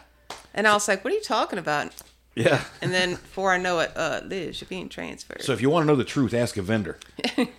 And 0.55 0.66
I 0.66 0.73
was 0.73 0.88
like, 0.88 1.05
"What 1.05 1.12
are 1.12 1.16
you 1.16 1.23
talking 1.23 1.59
about?" 1.59 1.92
yeah. 2.35 2.62
And 2.81 2.92
then 2.92 3.12
before 3.12 3.53
I 3.53 3.59
know 3.59 3.81
it, 3.81 3.92
uh, 3.97 4.21
Liz, 4.25 4.61
you're 4.61 4.68
being 4.68 4.88
transferred. 4.88 5.42
So 5.42 5.53
if 5.53 5.61
you 5.61 5.71
want 5.71 5.83
to 5.85 5.87
know 5.87 5.97
the 5.97 6.05
truth, 6.05 6.33
ask 6.33 6.57
a 6.57 6.62
vendor. 6.62 6.99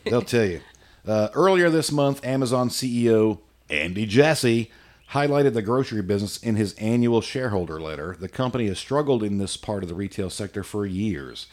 They'll 0.06 0.22
tell 0.22 0.46
you. 0.46 0.62
Uh, 1.08 1.30
earlier 1.34 1.70
this 1.70 1.92
month, 1.92 2.26
Amazon 2.26 2.70
CEO 2.70 3.40
Andy 3.70 4.06
Jassy 4.06 4.72
highlighted 5.12 5.54
the 5.54 5.62
grocery 5.62 6.02
business 6.02 6.38
in 6.38 6.56
his 6.56 6.74
annual 6.74 7.22
shareholder 7.22 7.80
letter. 7.82 8.16
The 8.20 8.30
company 8.30 8.68
has 8.68 8.80
struggled 8.80 9.24
in 9.24 9.38
this 9.38 9.58
part 9.58 9.84
of 9.84 9.90
the 9.90 9.96
retail 9.96 10.30
sector 10.30 10.64
for 10.64 10.86
years. 10.86 11.48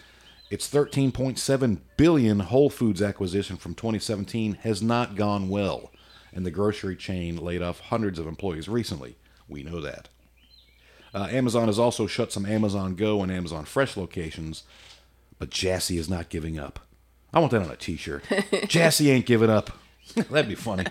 Its 0.49 0.69
13.7 0.69 1.81
billion 1.97 2.41
Whole 2.41 2.71
Foods 2.71 3.03
acquisition 3.03 3.57
from 3.57 3.75
2017 3.75 4.55
has 4.63 4.81
not 4.81 5.17
gone 5.17 5.49
well, 5.49 5.91
and 6.33 6.47
the 6.47 6.53
grocery 6.53 6.95
chain 6.95 7.37
laid 7.37 7.63
off 7.63 7.81
hundreds 7.81 8.19
of 8.19 8.27
employees 8.29 8.69
recently. 8.69 9.17
We 9.49 9.65
know 9.65 9.81
that. 9.81 10.09
Uh, 11.13 11.29
Amazon 11.31 11.67
has 11.67 11.79
also 11.79 12.07
shut 12.07 12.31
some 12.31 12.47
Amazon 12.47 12.95
Go 12.95 13.23
and 13.23 13.33
Amazon 13.33 13.65
Fresh 13.65 13.97
locations, 13.97 14.63
but 15.39 15.51
Jassy 15.51 15.99
is 15.99 16.09
not 16.09 16.29
giving 16.29 16.59
up. 16.59 16.79
I 17.33 17.41
want 17.41 17.51
that 17.53 17.63
on 17.63 17.71
a 17.71 17.77
T-shirt. 17.77 18.25
Jassy 18.69 19.11
ain't 19.11 19.27
giving 19.27 19.51
up. 19.51 19.71
That'd 20.15 20.49
be 20.49 20.55
funny. 20.55 20.85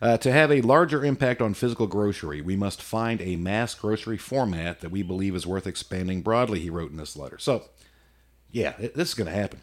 Uh, 0.00 0.18
to 0.18 0.30
have 0.30 0.52
a 0.52 0.60
larger 0.60 1.04
impact 1.04 1.40
on 1.40 1.54
physical 1.54 1.86
grocery, 1.86 2.40
we 2.40 2.56
must 2.56 2.82
find 2.82 3.20
a 3.22 3.36
mass 3.36 3.74
grocery 3.74 4.18
format 4.18 4.80
that 4.80 4.90
we 4.90 5.02
believe 5.02 5.34
is 5.34 5.46
worth 5.46 5.66
expanding 5.66 6.20
broadly. 6.20 6.60
He 6.60 6.70
wrote 6.70 6.90
in 6.90 6.96
this 6.96 7.16
letter. 7.16 7.38
So, 7.38 7.64
yeah, 8.54 8.72
this 8.78 9.08
is 9.08 9.14
going 9.14 9.26
to 9.28 9.34
happen. 9.36 9.60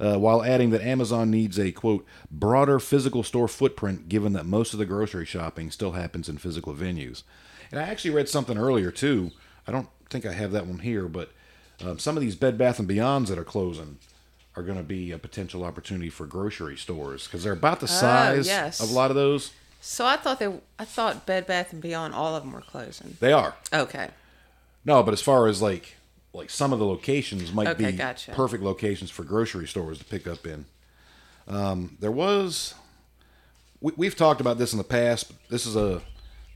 Uh, 0.00 0.16
while 0.16 0.44
adding 0.44 0.70
that 0.70 0.80
Amazon 0.80 1.28
needs 1.28 1.58
a 1.58 1.72
quote 1.72 2.06
broader 2.30 2.78
physical 2.78 3.24
store 3.24 3.48
footprint, 3.48 4.08
given 4.08 4.32
that 4.34 4.46
most 4.46 4.72
of 4.72 4.78
the 4.78 4.86
grocery 4.86 5.26
shopping 5.26 5.72
still 5.72 5.92
happens 5.92 6.28
in 6.28 6.38
physical 6.38 6.72
venues. 6.72 7.24
And 7.72 7.80
I 7.80 7.82
actually 7.84 8.12
read 8.12 8.28
something 8.28 8.56
earlier 8.56 8.92
too. 8.92 9.32
I 9.66 9.72
don't 9.72 9.88
think 10.08 10.24
I 10.24 10.32
have 10.34 10.52
that 10.52 10.68
one 10.68 10.78
here, 10.78 11.08
but 11.08 11.32
um, 11.84 11.98
some 11.98 12.16
of 12.16 12.20
these 12.20 12.36
Bed 12.36 12.56
Bath 12.56 12.78
and 12.78 12.88
Beyonds 12.88 13.26
that 13.26 13.38
are 13.40 13.44
closing 13.44 13.98
are 14.54 14.62
going 14.62 14.78
to 14.78 14.84
be 14.84 15.10
a 15.10 15.18
potential 15.18 15.64
opportunity 15.64 16.10
for 16.10 16.26
grocery 16.26 16.76
stores 16.76 17.24
because 17.24 17.42
they're 17.42 17.52
about 17.52 17.80
the 17.80 17.88
size 17.88 18.46
Oh, 18.48 18.52
yes. 18.52 18.80
of 18.80 18.90
a 18.90 18.92
lot 18.92 19.10
of 19.10 19.16
those. 19.16 19.50
So 19.80 20.06
I 20.06 20.16
thought 20.16 20.38
they, 20.38 20.52
I 20.78 20.84
thought 20.84 21.26
Bed 21.26 21.46
Bath 21.46 21.72
and 21.72 21.82
Beyond, 21.82 22.14
all 22.14 22.36
of 22.36 22.44
them 22.44 22.52
were 22.52 22.60
closing. 22.60 23.16
They 23.20 23.32
are. 23.32 23.56
Okay. 23.72 24.10
No, 24.84 25.02
but 25.02 25.12
as 25.12 25.20
far 25.22 25.46
as 25.48 25.60
like 25.60 25.96
like 26.32 26.50
some 26.50 26.72
of 26.72 26.78
the 26.78 26.86
locations 26.86 27.52
might 27.52 27.68
Okay, 27.68 27.90
be 27.90 27.96
gotcha. 27.96 28.32
perfect 28.32 28.62
locations 28.62 29.10
for 29.10 29.24
grocery 29.24 29.66
stores 29.66 29.98
to 29.98 30.04
pick 30.04 30.26
up 30.26 30.46
in. 30.46 30.66
Um, 31.46 31.96
there 32.00 32.10
was 32.12 32.74
we, 33.80 33.92
we've 33.96 34.16
talked 34.16 34.40
about 34.40 34.58
this 34.58 34.72
in 34.72 34.78
the 34.78 34.84
past. 34.84 35.28
But 35.28 35.36
this 35.48 35.66
is 35.66 35.76
a 35.76 36.02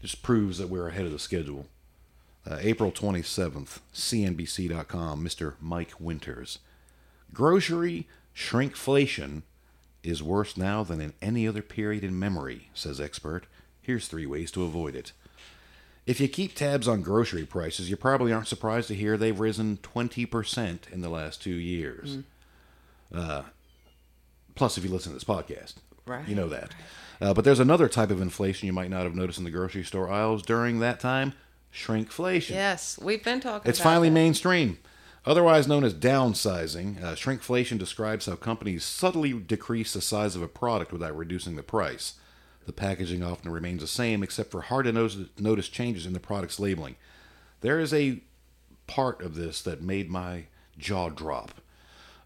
just 0.00 0.22
proves 0.22 0.58
that 0.58 0.68
we're 0.68 0.88
ahead 0.88 1.06
of 1.06 1.12
the 1.12 1.18
schedule. 1.18 1.66
Uh, 2.48 2.58
April 2.61 2.90
twenty 2.90 3.22
seventh, 3.22 3.80
CNBC.com. 3.94 5.24
Mr. 5.24 5.54
Mike 5.61 5.92
Winters, 6.00 6.58
grocery 7.32 8.06
shrinkflation 8.35 9.42
is 10.02 10.22
worse 10.22 10.56
now 10.56 10.82
than 10.82 11.00
in 11.00 11.12
any 11.22 11.46
other 11.46 11.62
period 11.62 12.02
in 12.02 12.18
memory, 12.18 12.68
says 12.74 13.00
expert. 13.00 13.44
Here's 13.80 14.08
three 14.08 14.26
ways 14.26 14.50
to 14.52 14.64
avoid 14.64 14.94
it. 14.96 15.12
If 16.06 16.20
you 16.20 16.28
keep 16.28 16.54
tabs 16.54 16.88
on 16.88 17.02
grocery 17.02 17.44
prices, 17.46 17.88
you 17.88 17.96
probably 17.96 18.32
aren't 18.32 18.48
surprised 18.48 18.88
to 18.88 18.94
hear 18.94 19.16
they've 19.16 19.38
risen 19.38 19.78
20% 19.78 20.90
in 20.90 21.00
the 21.00 21.08
last 21.08 21.40
two 21.40 21.54
years. 21.54 22.18
Uh, 23.14 23.42
plus, 24.54 24.76
if 24.76 24.84
you 24.84 24.90
listen 24.90 25.12
to 25.12 25.14
this 25.14 25.24
podcast, 25.24 25.74
Right, 26.04 26.26
you 26.26 26.34
know 26.34 26.48
that. 26.48 26.74
Uh, 27.20 27.32
but 27.32 27.44
there's 27.44 27.60
another 27.60 27.88
type 27.88 28.10
of 28.10 28.20
inflation 28.20 28.66
you 28.66 28.72
might 28.72 28.90
not 28.90 29.04
have 29.04 29.14
noticed 29.14 29.38
in 29.38 29.44
the 29.44 29.50
grocery 29.50 29.84
store 29.84 30.10
aisles 30.10 30.42
during 30.42 30.80
that 30.80 30.98
time 30.98 31.34
shrinkflation. 31.72 32.50
Yes, 32.50 32.98
we've 33.00 33.22
been 33.22 33.40
talking. 33.40 33.68
It's 33.68 33.80
finally 33.80 34.08
that. 34.08 34.14
mainstream. 34.14 34.78
Otherwise 35.24 35.68
known 35.68 35.84
as 35.84 35.94
downsizing, 35.94 37.00
uh, 37.02 37.14
shrinkflation 37.14 37.78
describes 37.78 38.26
how 38.26 38.34
companies 38.34 38.84
subtly 38.84 39.32
decrease 39.32 39.92
the 39.92 40.00
size 40.00 40.34
of 40.34 40.42
a 40.42 40.48
product 40.48 40.92
without 40.92 41.16
reducing 41.16 41.54
the 41.54 41.62
price. 41.62 42.14
The 42.66 42.72
packaging 42.72 43.22
often 43.22 43.51
remains 43.51 43.81
the 43.81 43.87
same 43.87 44.22
except 44.22 44.51
for 44.51 44.62
hard 44.62 44.87
to 44.87 44.92
notice- 44.92 45.68
changes 45.68 46.07
in 46.07 46.12
the 46.12 46.20
product's 46.20 46.61
labeling. 46.61 46.96
There 47.61 47.81
is 47.81 47.92
a 47.92 48.22
part 48.87 49.22
of 49.22 49.35
this 49.35 49.62
that 49.62 49.83
made 49.83 50.11
my 50.11 50.46
jaw 50.79 51.09
drop. 51.09 51.61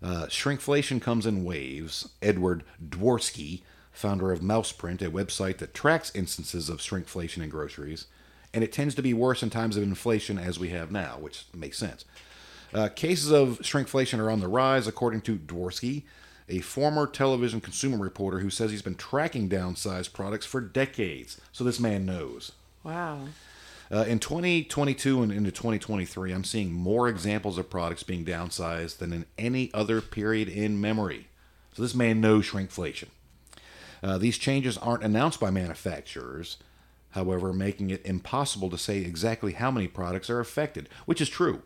Uh, 0.02 0.26
shrinkflation 0.26 1.00
comes 1.00 1.26
in 1.26 1.44
waves. 1.44 2.10
Edward 2.20 2.64
Dworsky, 2.86 3.62
founder 3.92 4.30
of 4.30 4.40
Mouseprint, 4.40 5.00
a 5.02 5.10
website 5.10 5.58
that 5.58 5.74
tracks 5.74 6.12
instances 6.14 6.68
of 6.68 6.78
shrinkflation 6.78 7.42
in 7.42 7.48
groceries, 7.48 8.06
and 8.52 8.62
it 8.62 8.72
tends 8.72 8.94
to 8.94 9.02
be 9.02 9.14
worse 9.14 9.42
in 9.42 9.50
times 9.50 9.76
of 9.76 9.82
inflation 9.82 10.38
as 10.38 10.58
we 10.58 10.68
have 10.68 10.90
now, 10.90 11.18
which 11.18 11.44
makes 11.54 11.78
sense. 11.78 12.04
Uh, 12.74 12.88
cases 12.88 13.30
of 13.30 13.58
shrinkflation 13.60 14.18
are 14.18 14.30
on 14.30 14.40
the 14.40 14.48
rise, 14.48 14.86
according 14.86 15.22
to 15.22 15.36
Dworsky, 15.36 16.02
a 16.48 16.60
former 16.60 17.06
television 17.06 17.60
consumer 17.60 17.98
reporter 17.98 18.38
who 18.40 18.50
says 18.50 18.70
he's 18.70 18.82
been 18.82 18.94
tracking 18.94 19.48
downsized 19.48 20.12
products 20.12 20.46
for 20.46 20.60
decades. 20.60 21.40
So 21.52 21.64
this 21.64 21.80
man 21.80 22.06
knows. 22.06 22.52
Wow. 22.84 23.20
Uh, 23.90 24.04
in 24.08 24.18
2022 24.18 25.22
and 25.22 25.32
into 25.32 25.50
2023, 25.50 26.32
I'm 26.32 26.44
seeing 26.44 26.72
more 26.72 27.08
examples 27.08 27.58
of 27.58 27.70
products 27.70 28.02
being 28.02 28.24
downsized 28.24 28.98
than 28.98 29.12
in 29.12 29.26
any 29.38 29.70
other 29.72 30.00
period 30.00 30.48
in 30.48 30.80
memory. 30.80 31.28
So 31.72 31.82
this 31.82 31.94
man 31.94 32.20
knows 32.20 32.46
shrinkflation. 32.46 33.08
Uh, 34.02 34.18
these 34.18 34.38
changes 34.38 34.76
aren't 34.78 35.04
announced 35.04 35.40
by 35.40 35.50
manufacturers, 35.50 36.58
however, 37.10 37.52
making 37.52 37.90
it 37.90 38.04
impossible 38.04 38.70
to 38.70 38.78
say 38.78 38.98
exactly 38.98 39.52
how 39.52 39.70
many 39.70 39.88
products 39.88 40.30
are 40.30 40.40
affected, 40.40 40.88
which 41.06 41.20
is 41.20 41.28
true. 41.28 41.62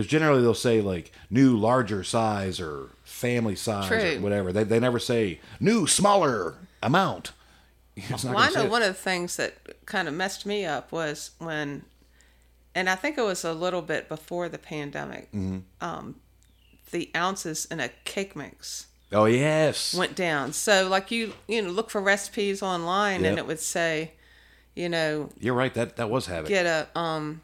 Because 0.00 0.10
generally 0.10 0.40
they'll 0.40 0.54
say 0.54 0.80
like 0.80 1.12
new 1.28 1.56
larger 1.56 2.02
size 2.02 2.58
or 2.58 2.88
family 3.04 3.54
size 3.54 3.90
or 3.90 4.20
whatever. 4.20 4.50
They, 4.52 4.64
they 4.64 4.80
never 4.80 4.98
say 4.98 5.40
new 5.60 5.86
smaller 5.86 6.54
amount. 6.82 7.32
Well, 8.24 8.38
I 8.38 8.48
know 8.50 8.64
one 8.66 8.80
of 8.82 8.88
the 8.88 8.94
things 8.94 9.36
that 9.36 9.84
kind 9.84 10.08
of 10.08 10.14
messed 10.14 10.46
me 10.46 10.64
up 10.64 10.90
was 10.90 11.32
when, 11.38 11.82
and 12.74 12.88
I 12.88 12.94
think 12.94 13.18
it 13.18 13.22
was 13.22 13.44
a 13.44 13.52
little 13.52 13.82
bit 13.82 14.08
before 14.08 14.48
the 14.48 14.56
pandemic, 14.58 15.30
Mm-hmm. 15.32 15.58
um, 15.82 16.16
the 16.92 17.10
ounces 17.14 17.66
in 17.66 17.78
a 17.78 17.88
cake 18.04 18.34
mix 18.34 18.86
Oh 19.12 19.26
yes. 19.26 19.92
went 19.92 20.16
down. 20.16 20.52
So, 20.54 20.88
like 20.88 21.10
you, 21.10 21.34
you 21.46 21.60
know, 21.60 21.68
look 21.70 21.90
for 21.90 22.00
recipes 22.00 22.62
online, 22.62 23.20
Yep. 23.22 23.28
and 23.30 23.38
it 23.38 23.46
would 23.46 23.60
say, 23.60 24.12
you 24.74 24.88
know, 24.88 25.28
You're 25.38 25.54
right. 25.54 25.74
That 25.74 25.96
that 25.96 26.08
was 26.08 26.24
havoc. 26.26 26.48
get 26.48 26.64
a 26.64 26.88
um, 26.98 27.42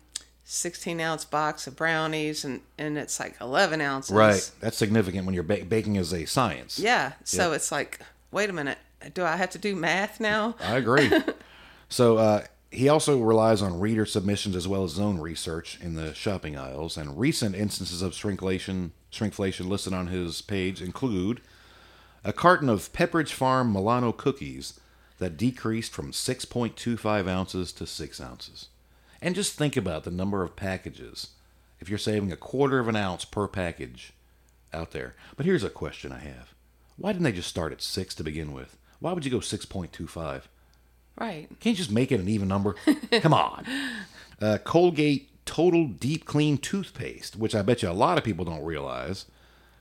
sixteen 0.49 1.01
ounce 1.01 1.25
box 1.25 1.67
of 1.67 1.77
brownies, 1.77 2.45
and 2.45 2.61
and 2.79 2.97
it's 2.97 3.19
like 3.21 3.37
eleven 3.41 3.81
ounces. 3.81 4.13
Right. 4.15 4.51
That's 4.61 4.77
significant 4.79 5.27
when 5.27 5.35
you're 5.35 5.43
ba- 5.43 5.65
baking 5.69 5.99
as 5.99 6.15
a 6.15 6.25
science. 6.25 6.79
Yeah. 6.79 7.13
So 7.25 7.49
Yep. 7.51 7.57
it's 7.57 7.73
like, 7.73 8.01
wait 8.31 8.49
a 8.49 8.53
minute, 8.53 8.79
do 9.13 9.25
I 9.25 9.37
have 9.37 9.51
to 9.51 9.59
do 9.59 9.75
math 9.77 10.21
now? 10.21 10.55
I 10.61 10.77
agree. 10.77 11.11
so 11.89 12.17
uh, 12.17 12.45
he 12.71 12.89
also 12.89 13.19
relies 13.21 13.61
on 13.61 13.81
reader 13.81 14.07
submissions 14.07 14.55
as 14.57 14.69
well 14.69 14.85
as 14.85 14.93
his 14.93 15.01
own 15.01 15.19
research 15.21 15.79
in 15.83 15.95
the 15.95 16.15
shopping 16.15 16.57
aisles. 16.57 16.97
And 16.97 17.19
recent 17.19 17.55
instances 17.55 18.01
of 18.03 18.13
shrinkflation, 18.13 18.91
shrinkflation 19.13 19.67
listed 19.69 19.93
on 19.93 20.07
his 20.09 20.43
page 20.43 20.81
include 20.81 21.41
a 22.25 22.33
carton 22.33 22.69
of 22.69 22.93
Pepperidge 22.93 23.33
Farm 23.33 23.73
Milano 23.73 24.13
cookies 24.13 24.79
that 25.19 25.37
decreased 25.37 25.93
from 25.93 26.13
6.25 26.13 27.29
ounces 27.29 27.73
to 27.73 27.87
6 27.87 28.21
ounces. 28.21 28.69
And 29.27 29.35
just 29.35 29.59
think 29.59 29.77
about 29.77 30.05
the 30.05 30.13
number 30.13 30.45
of 30.45 30.55
packages. 30.55 31.31
If 31.81 31.89
you're 31.89 31.99
saving 31.99 32.31
a 32.31 32.37
quarter 32.37 32.79
of 32.79 32.87
an 32.87 32.95
ounce 32.95 33.25
per 33.25 33.49
package 33.49 34.13
out 34.73 34.93
there. 34.93 35.17
But 35.37 35.47
here's 35.47 35.65
a 35.65 35.69
question 35.69 36.13
I 36.13 36.21
have. 36.21 36.55
Why 36.97 37.11
didn't 37.11 37.25
they 37.25 37.33
just 37.33 37.49
start 37.49 37.73
at 37.73 37.83
6 37.83 38.15
to 38.15 38.23
begin 38.23 38.53
with? 38.53 38.77
Why 39.01 39.13
would 39.13 39.25
you 39.25 39.33
go 39.33 39.39
6.25? 39.39 40.43
Right. 41.19 41.49
Can't 41.59 41.65
you 41.65 41.75
just 41.75 41.91
make 41.91 42.13
it 42.13 42.21
an 42.21 42.29
even 42.29 42.47
number? 42.47 42.77
Come 43.21 43.35
on. 43.35 43.67
Uh, 44.41 44.59
Colgate 44.63 45.29
Total 45.45 45.89
Deep 45.89 46.25
Clean 46.25 46.57
Toothpaste, 46.57 47.35
which 47.35 47.57
I 47.57 47.63
bet 47.63 47.83
you 47.83 47.91
a 47.91 47.91
lot 47.91 48.19
of 48.19 48.23
people 48.23 48.45
don't 48.45 48.65
realize, 48.65 49.27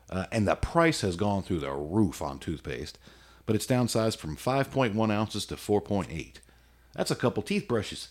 uh, 0.10 0.25
and 0.31 0.47
the 0.47 0.55
price 0.55 1.01
has 1.01 1.15
gone 1.15 1.43
through 1.43 1.60
the 1.60 1.71
roof 1.71 2.19
on 2.19 2.39
toothpaste, 2.39 2.97
but 3.45 3.55
it's 3.55 3.67
downsized 3.67 4.17
from 4.17 4.38
5.1 4.38 5.13
ounces 5.13 5.45
to 5.45 5.55
4.8. 5.55 6.38
That's 6.95 7.12
a 7.12 7.15
couple 7.15 7.43
teeth 7.43 7.67
brushes. 7.67 8.08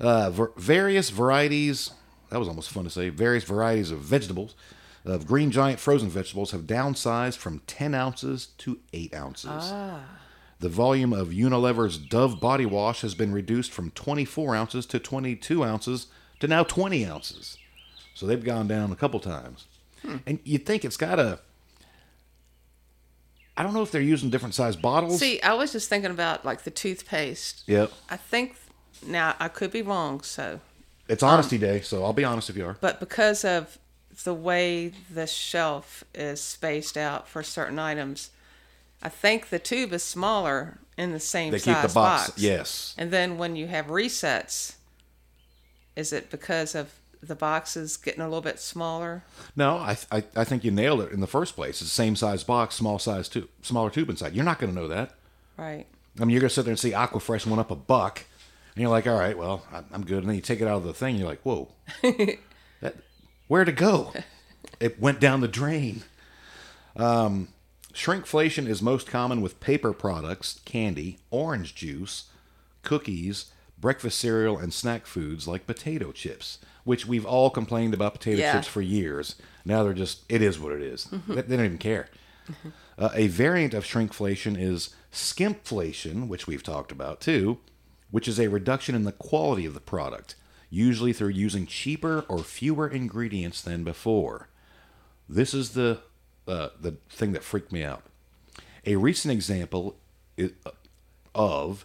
Uh, 0.00 0.30
ver- 0.30 0.52
various 0.56 1.10
varieties, 1.10 1.90
that 2.30 2.38
was 2.38 2.48
almost 2.48 2.70
fun 2.70 2.84
to 2.84 2.90
say, 2.90 3.08
various 3.08 3.44
varieties 3.44 3.90
of 3.90 3.98
vegetables, 3.98 4.54
of 5.04 5.26
Green 5.26 5.50
Giant 5.50 5.78
frozen 5.78 6.08
vegetables, 6.08 6.52
have 6.52 6.62
downsized 6.62 7.36
from 7.36 7.60
10 7.66 7.94
ounces 7.94 8.46
to 8.58 8.78
8 8.92 9.14
ounces. 9.14 9.50
Ah. 9.50 10.00
The 10.60 10.68
volume 10.68 11.12
of 11.12 11.28
Unilever's 11.28 11.96
Dove 11.96 12.38
body 12.38 12.66
wash 12.66 13.00
has 13.00 13.14
been 13.14 13.32
reduced 13.32 13.72
from 13.72 13.90
24 13.92 14.54
ounces 14.54 14.86
to 14.86 14.98
22 14.98 15.64
ounces 15.64 16.06
to 16.40 16.46
now 16.46 16.62
20 16.62 17.06
ounces. 17.06 17.56
So 18.14 18.26
they've 18.26 18.44
gone 18.44 18.68
down 18.68 18.92
a 18.92 18.96
couple 18.96 19.20
times. 19.20 19.66
Hmm. 20.02 20.16
And 20.26 20.38
you'd 20.44 20.66
think 20.66 20.84
it's 20.84 20.98
got 20.98 21.18
a. 21.18 21.40
I 23.56 23.62
don't 23.62 23.74
know 23.74 23.82
if 23.82 23.90
they're 23.90 24.00
using 24.00 24.30
different 24.30 24.54
size 24.54 24.76
bottles. 24.76 25.18
See, 25.18 25.40
I 25.42 25.54
was 25.54 25.72
just 25.72 25.88
thinking 25.88 26.10
about 26.10 26.44
like 26.44 26.64
the 26.64 26.70
toothpaste. 26.70 27.62
Yep. 27.66 27.92
I 28.10 28.16
think 28.16 28.56
now 29.06 29.34
I 29.38 29.48
could 29.48 29.70
be 29.72 29.82
wrong, 29.82 30.20
so 30.22 30.60
It's 31.08 31.22
um, 31.22 31.30
honesty 31.30 31.58
day, 31.58 31.80
so 31.80 32.04
I'll 32.04 32.12
be 32.12 32.24
honest 32.24 32.50
if 32.50 32.56
you 32.56 32.66
are. 32.66 32.76
but 32.80 33.00
because 33.00 33.44
of 33.44 33.78
the 34.24 34.34
way 34.34 34.92
the 35.12 35.26
shelf 35.26 36.04
is 36.14 36.40
spaced 36.42 36.96
out 36.96 37.28
for 37.28 37.42
certain 37.42 37.78
items, 37.78 38.30
I 39.02 39.08
think 39.08 39.48
the 39.48 39.58
tube 39.58 39.92
is 39.92 40.02
smaller 40.02 40.78
in 40.98 41.12
the 41.12 41.20
same 41.20 41.52
They 41.52 41.58
keep 41.58 41.74
size 41.74 41.88
the 41.90 41.94
box. 41.94 42.32
Yes. 42.36 42.94
And 42.98 43.10
then 43.10 43.38
when 43.38 43.56
you 43.56 43.66
have 43.68 43.86
resets, 43.86 44.74
is 45.96 46.12
it 46.12 46.30
because 46.30 46.74
of 46.74 46.92
the 47.22 47.34
boxes 47.34 47.96
getting 47.96 48.20
a 48.20 48.24
little 48.28 48.40
bit 48.42 48.60
smaller? 48.60 49.22
No, 49.56 49.76
I, 49.76 49.96
I 50.10 50.24
I 50.36 50.44
think 50.44 50.64
you 50.64 50.70
nailed 50.70 51.00
it 51.02 51.12
in 51.12 51.20
the 51.20 51.26
first 51.26 51.54
place. 51.54 51.80
It's 51.80 51.80
the 51.80 51.86
same 51.86 52.16
size 52.16 52.44
box, 52.44 52.74
small 52.74 52.98
size 52.98 53.28
tube, 53.28 53.48
smaller 53.62 53.90
tube 53.90 54.08
inside. 54.10 54.34
You're 54.34 54.44
not 54.44 54.58
going 54.58 54.72
to 54.74 54.78
know 54.78 54.88
that. 54.88 55.12
Right. 55.56 55.86
I 56.18 56.24
mean, 56.24 56.30
you're 56.30 56.40
gonna 56.40 56.50
sit 56.50 56.64
there 56.64 56.72
and 56.72 56.78
see 56.78 56.90
Aquafresh 56.92 57.46
went 57.46 57.60
up 57.60 57.70
a 57.70 57.76
buck, 57.76 58.24
and 58.74 58.82
you're 58.82 58.90
like, 58.90 59.06
all 59.06 59.18
right, 59.18 59.36
well, 59.36 59.64
I'm 59.92 60.04
good. 60.04 60.18
And 60.18 60.28
then 60.28 60.36
you 60.36 60.42
take 60.42 60.60
it 60.60 60.66
out 60.68 60.76
of 60.78 60.84
the 60.84 60.94
thing, 60.94 61.16
you're 61.16 61.28
like, 61.28 61.42
whoa, 61.42 61.68
that, 62.02 62.96
where'd 63.48 63.68
it 63.68 63.76
go? 63.76 64.12
It 64.78 65.00
went 65.00 65.20
down 65.20 65.40
the 65.40 65.48
drain. 65.48 66.02
Um, 66.96 67.48
shrinkflation 67.92 68.66
is 68.66 68.82
most 68.82 69.06
common 69.06 69.40
with 69.40 69.60
paper 69.60 69.92
products, 69.92 70.60
candy, 70.64 71.18
orange 71.30 71.74
juice, 71.74 72.24
cookies, 72.82 73.46
breakfast 73.78 74.18
cereal, 74.18 74.58
and 74.58 74.72
snack 74.72 75.06
foods 75.06 75.46
like 75.48 75.66
potato 75.66 76.12
chips, 76.12 76.58
which 76.84 77.06
we've 77.06 77.26
all 77.26 77.50
complained 77.50 77.94
about 77.94 78.14
potato 78.14 78.40
Yeah. 78.40 78.52
chips 78.52 78.66
for 78.66 78.80
years. 78.82 79.36
Now 79.64 79.82
they're 79.84 79.92
just, 79.94 80.20
it 80.28 80.42
is 80.42 80.58
what 80.58 80.72
it 80.72 80.82
is. 80.82 81.08
They, 81.28 81.42
they 81.42 81.56
don't 81.56 81.64
even 81.66 81.78
care. 81.78 82.08
Uh, 82.98 83.10
a 83.14 83.28
variant 83.28 83.74
of 83.74 83.84
shrinkflation 83.84 84.58
is 84.60 84.90
skimpflation, 85.12 86.28
which 86.28 86.46
we've 86.46 86.62
talked 86.62 86.90
about 86.92 87.20
too, 87.20 87.58
which 88.10 88.26
is 88.28 88.38
a 88.40 88.48
reduction 88.48 88.94
in 88.94 89.04
the 89.04 89.12
quality 89.12 89.64
of 89.66 89.74
the 89.74 89.80
product, 89.80 90.34
usually 90.68 91.12
through 91.12 91.28
using 91.28 91.66
cheaper 91.66 92.24
or 92.28 92.38
fewer 92.42 92.88
ingredients 92.88 93.60
than 93.62 93.84
before. 93.84 94.48
This 95.28 95.54
is 95.54 95.70
the 95.70 96.00
uh, 96.48 96.70
the 96.80 96.96
thing 97.08 97.32
that 97.32 97.44
freaked 97.44 97.70
me 97.72 97.84
out. 97.84 98.02
A 98.84 98.96
recent 98.96 99.30
example 99.32 99.96
i- 100.38 100.50
of 101.34 101.84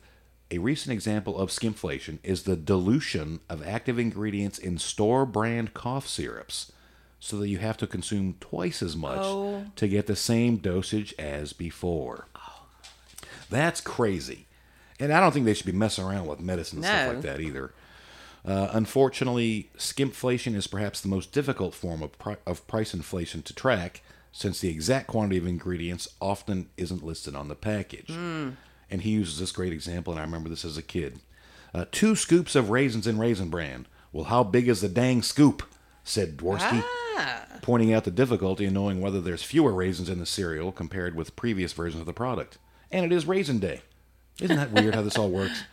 a 0.49 0.57
recent 0.59 0.93
example 0.93 1.37
of 1.37 1.49
skimflation 1.49 2.19
is 2.23 2.43
the 2.43 2.55
dilution 2.55 3.39
of 3.49 3.65
active 3.65 3.99
ingredients 3.99 4.57
in 4.57 4.77
store 4.77 5.25
brand 5.25 5.73
cough 5.73 6.07
syrups 6.07 6.71
so 7.19 7.37
that 7.37 7.49
you 7.49 7.57
have 7.57 7.77
to 7.77 7.87
consume 7.87 8.35
twice 8.39 8.81
as 8.83 8.95
much 8.95 9.19
Oh. 9.21 9.65
to 9.75 9.87
get 9.87 10.05
the 10.07 10.15
same 10.15 10.57
dosage 10.57 11.13
as 11.19 11.53
before. 11.53 12.27
That's 13.49 13.81
crazy. 13.81 14.47
And 14.99 15.11
I 15.11 15.19
don't 15.19 15.31
think 15.31 15.45
they 15.45 15.53
should 15.53 15.65
be 15.65 15.71
messing 15.71 16.05
around 16.05 16.27
with 16.27 16.39
medicine 16.39 16.77
and 16.77 16.85
stuff 16.85 17.07
like 17.15 17.21
that 17.23 17.41
either. 17.41 17.71
Uh, 18.45 18.69
unfortunately, 18.73 19.69
skimpflation 19.77 20.55
is 20.55 20.67
perhaps 20.67 21.01
the 21.01 21.07
most 21.07 21.31
difficult 21.31 21.73
form 21.73 22.01
of, 22.03 22.17
pri- 22.19 22.37
of 22.45 22.65
price 22.67 22.93
inflation 22.93 23.41
to 23.41 23.53
track 23.53 24.01
since 24.31 24.59
the 24.59 24.69
exact 24.69 25.07
quantity 25.07 25.37
of 25.37 25.47
ingredients 25.47 26.07
often 26.21 26.69
isn't 26.77 27.03
listed 27.03 27.35
on 27.35 27.47
the 27.47 27.55
package. 27.55 28.09
And 28.91 29.01
he 29.01 29.11
uses 29.11 29.39
this 29.39 29.51
great 29.51 29.73
example, 29.73 30.13
and 30.13 30.19
I 30.19 30.23
remember 30.23 30.47
this 30.49 30.63
as 30.65 30.77
a 30.77 30.83
kid. 30.83 31.19
Uh, 31.73 31.85
two 31.91 32.15
scoops 32.15 32.55
of 32.55 32.69
raisins 32.69 33.07
in 33.07 33.17
Raisin 33.17 33.49
Bran. 33.49 33.87
Well, 34.13 34.25
how 34.25 34.43
big 34.43 34.67
is 34.69 34.81
the 34.81 34.89
dang 34.89 35.23
scoop? 35.23 35.63
said 36.03 36.37
Dworsky, 36.37 36.83
pointing 37.63 37.91
out 37.91 38.03
the 38.03 38.11
difficulty 38.11 38.65
in 38.65 38.73
knowing 38.75 39.01
whether 39.01 39.19
there's 39.19 39.41
fewer 39.41 39.73
raisins 39.73 40.07
in 40.07 40.19
the 40.19 40.25
cereal 40.25 40.71
compared 40.71 41.15
with 41.15 41.35
previous 41.35 41.73
versions 41.73 42.01
of 42.01 42.05
the 42.05 42.13
product. 42.13 42.59
And 42.91 43.03
it 43.05 43.11
is 43.11 43.25
Raisin 43.25 43.57
Day. 43.57 43.81
Isn't 44.41 44.55
that 44.57 44.71
weird 44.71 44.95
how 44.95 45.01
this 45.01 45.17
all 45.17 45.29
works? 45.29 45.63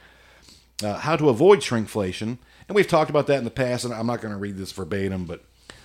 uh, 0.84 0.98
how 0.98 1.14
to 1.16 1.28
avoid 1.28 1.60
shrinkflation, 1.60 2.38
and 2.68 2.74
we've 2.74 2.88
talked 2.88 3.10
about 3.10 3.26
that 3.28 3.38
in 3.38 3.44
the 3.44 3.50
past. 3.50 3.84
And 3.84 3.94
I'm 3.94 4.06
not 4.06 4.20
going 4.20 4.32
to 4.32 4.38
read 4.38 4.56
this 4.56 4.72
verbatim, 4.72 5.24
but 5.26 5.44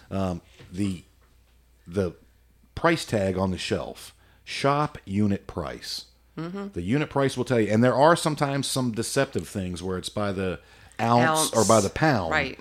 um, 0.10 0.42
the 0.72 1.04
the 1.86 2.14
price 2.76 3.06
tag 3.06 3.38
on 3.38 3.52
the 3.52 3.58
shelf, 3.58 4.16
shop 4.44 4.98
unit 5.06 5.46
price. 5.48 6.06
The 6.36 6.82
unit 6.84 7.10
price 7.10 7.36
will 7.36 7.46
tell 7.46 7.60
you, 7.60 7.72
and 7.72 7.84
there 7.84 7.96
are 7.96 8.16
sometimes 8.16 8.68
some 8.68 8.92
deceptive 8.92 9.48
things 9.48 9.82
where 9.82 9.98
it's 9.98 10.10
by 10.10 10.32
the 10.32 10.60
ounce, 11.02 11.52
or 11.54 11.66
by 11.66 11.82
the 11.82 11.90
pound, 11.90 12.30
Right. 12.32 12.60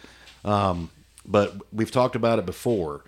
but 1.27 1.55
we've 1.73 1.91
talked 1.91 2.17
about 2.17 2.39
it 2.39 2.47
before. 2.47 3.05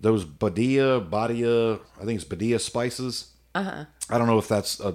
Those 0.00 0.24
Badia, 0.24 1.00
Badia, 1.00 1.74
I 1.74 2.04
think 2.04 2.16
it's 2.16 2.24
Badia 2.24 2.58
spices. 2.58 3.32
Uh-huh. 3.54 3.84
I 4.10 4.18
don't 4.18 4.26
know 4.26 4.38
if 4.38 4.48
that's 4.48 4.80
a, 4.80 4.94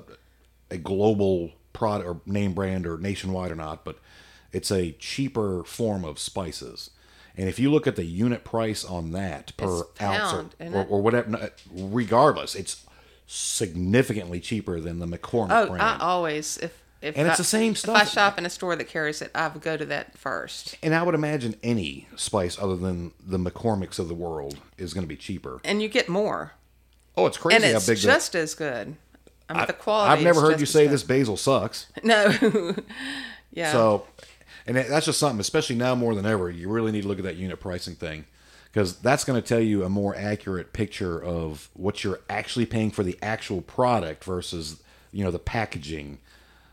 a 0.71 0.77
global 0.77 1.51
product 1.73 2.07
or 2.09 2.19
name 2.25 2.53
brand 2.53 2.87
or 2.87 2.97
nationwide 2.97 3.51
or 3.51 3.55
not, 3.55 3.85
but 3.85 3.99
it's 4.51 4.71
a 4.71 4.91
cheaper 4.93 5.63
form 5.63 6.03
of 6.03 6.17
spices. 6.17 6.89
And 7.37 7.47
if 7.47 7.59
you 7.59 7.71
look 7.71 7.87
at 7.87 7.95
the 7.95 8.03
unit 8.05 8.43
price 8.43 8.83
on 8.83 9.11
that 9.11 9.55
per 9.57 9.83
ounce 10.01 10.49
or, 10.59 10.73
or, 10.73 10.85
or 10.85 11.01
whatever, 11.01 11.51
regardless, 11.71 12.55
it's 12.55 12.85
significantly 13.27 14.39
cheaper 14.39 14.79
than 14.79 14.99
the 14.99 15.05
McCormick 15.07 15.51
Oh, 15.51 15.67
brand. 15.67 15.81
I 15.81 15.97
always 15.99 16.57
if 16.57 16.77
if 17.01 17.17
And 17.17 17.27
it's 17.27 17.37
the 17.37 17.43
same 17.43 17.73
stuff. 17.73 17.95
If 17.95 18.01
I 18.03 18.05
shop 18.05 18.37
in 18.37 18.45
a 18.45 18.49
store 18.49 18.75
that 18.75 18.87
carries 18.87 19.23
it, 19.23 19.31
I 19.33 19.47
would 19.47 19.63
go 19.63 19.75
to 19.75 19.85
that 19.85 20.15
first. 20.17 20.77
and 20.83 20.93
I 20.93 21.01
would 21.01 21.15
imagine 21.15 21.55
any 21.63 22.07
spice 22.15 22.59
other 22.59 22.75
than 22.75 23.11
the 23.25 23.39
McCormick's 23.39 23.97
of 23.97 24.07
the 24.07 24.13
world 24.13 24.59
is 24.77 24.93
going 24.93 25.03
to 25.03 25.07
be 25.07 25.15
cheaper. 25.15 25.61
And 25.63 25.81
you 25.81 25.87
get 25.89 26.07
more. 26.09 26.51
Oh, 27.17 27.25
it's 27.25 27.37
crazy 27.39 27.55
and 27.55 27.65
how 27.65 27.77
it's 27.77 27.87
big 27.87 27.97
the- 27.97 28.03
just 28.03 28.35
as 28.35 28.53
good. 28.53 28.97
I 29.55 29.59
mean, 29.59 29.67
the 29.67 29.73
quality. 29.73 30.11
I've 30.11 30.23
never 30.23 30.41
heard 30.41 30.59
you 30.59 30.65
say 30.65 30.87
this 30.87 31.03
basil 31.03 31.37
sucks. 31.37 31.87
No. 32.03 32.33
yeah. 33.53 33.71
So, 33.71 34.07
and 34.65 34.77
that's 34.77 35.05
just 35.05 35.19
something, 35.19 35.39
especially 35.39 35.75
now 35.75 35.95
more 35.95 36.15
than 36.15 36.25
ever, 36.25 36.49
you 36.49 36.69
really 36.69 36.91
need 36.91 37.03
to 37.03 37.07
look 37.07 37.19
at 37.19 37.23
that 37.25 37.35
unit 37.35 37.59
pricing 37.59 37.95
thing 37.95 38.25
because 38.71 38.97
that's 38.99 39.23
going 39.23 39.41
to 39.41 39.47
tell 39.47 39.59
you 39.59 39.83
a 39.83 39.89
more 39.89 40.15
accurate 40.15 40.73
picture 40.73 41.21
of 41.21 41.69
what 41.73 42.03
you're 42.03 42.21
actually 42.29 42.65
paying 42.65 42.89
for 42.91 43.03
the 43.03 43.17
actual 43.21 43.61
product 43.61 44.23
versus, 44.23 44.81
you 45.11 45.23
know, 45.23 45.31
the 45.31 45.39
packaging 45.39 46.19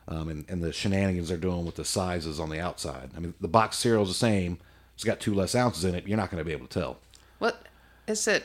um, 0.06 0.28
and, 0.28 0.44
and 0.48 0.62
the 0.62 0.72
shenanigans 0.72 1.28
they're 1.28 1.36
doing 1.36 1.66
with 1.66 1.74
the 1.74 1.84
sizes 1.84 2.38
on 2.40 2.50
the 2.50 2.60
outside. 2.60 3.10
I 3.16 3.20
mean, 3.20 3.34
the 3.40 3.48
box 3.48 3.76
cereal 3.76 4.02
is 4.02 4.08
the 4.08 4.14
same. 4.14 4.58
It's 4.94 5.04
got 5.04 5.20
two 5.20 5.34
less 5.34 5.54
ounces 5.54 5.84
in 5.84 5.94
it. 5.94 6.06
You're 6.06 6.16
not 6.16 6.30
going 6.30 6.40
to 6.40 6.44
be 6.44 6.52
able 6.52 6.66
to 6.66 6.80
tell. 6.80 6.98
what 7.38 7.62
is 8.06 8.26
it? 8.26 8.44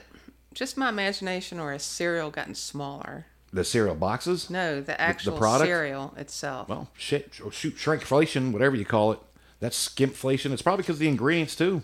Just 0.53 0.77
my 0.77 0.89
imagination, 0.89 1.59
or 1.59 1.71
has 1.71 1.83
cereal 1.83 2.29
gotten 2.29 2.53
smaller? 2.53 3.25
The 3.53 3.63
cereal 3.63 3.95
boxes? 3.95 4.49
No, 4.49 4.81
the 4.81 4.99
actual 4.99 5.37
product? 5.37 5.67
cereal 5.67 6.13
itself. 6.17 6.67
Well, 6.67 6.89
shit, 6.97 7.35
shoot, 7.51 7.75
shrinkflation, 7.77 8.51
whatever 8.51 8.75
you 8.75 8.83
call 8.83 9.11
it. 9.11 9.19
That's 9.59 9.87
skimpflation. 9.87 10.51
It's 10.51 10.63
probably 10.63 10.81
because 10.81 10.97
the 10.97 11.07
ingredients 11.07 11.55
too. 11.55 11.83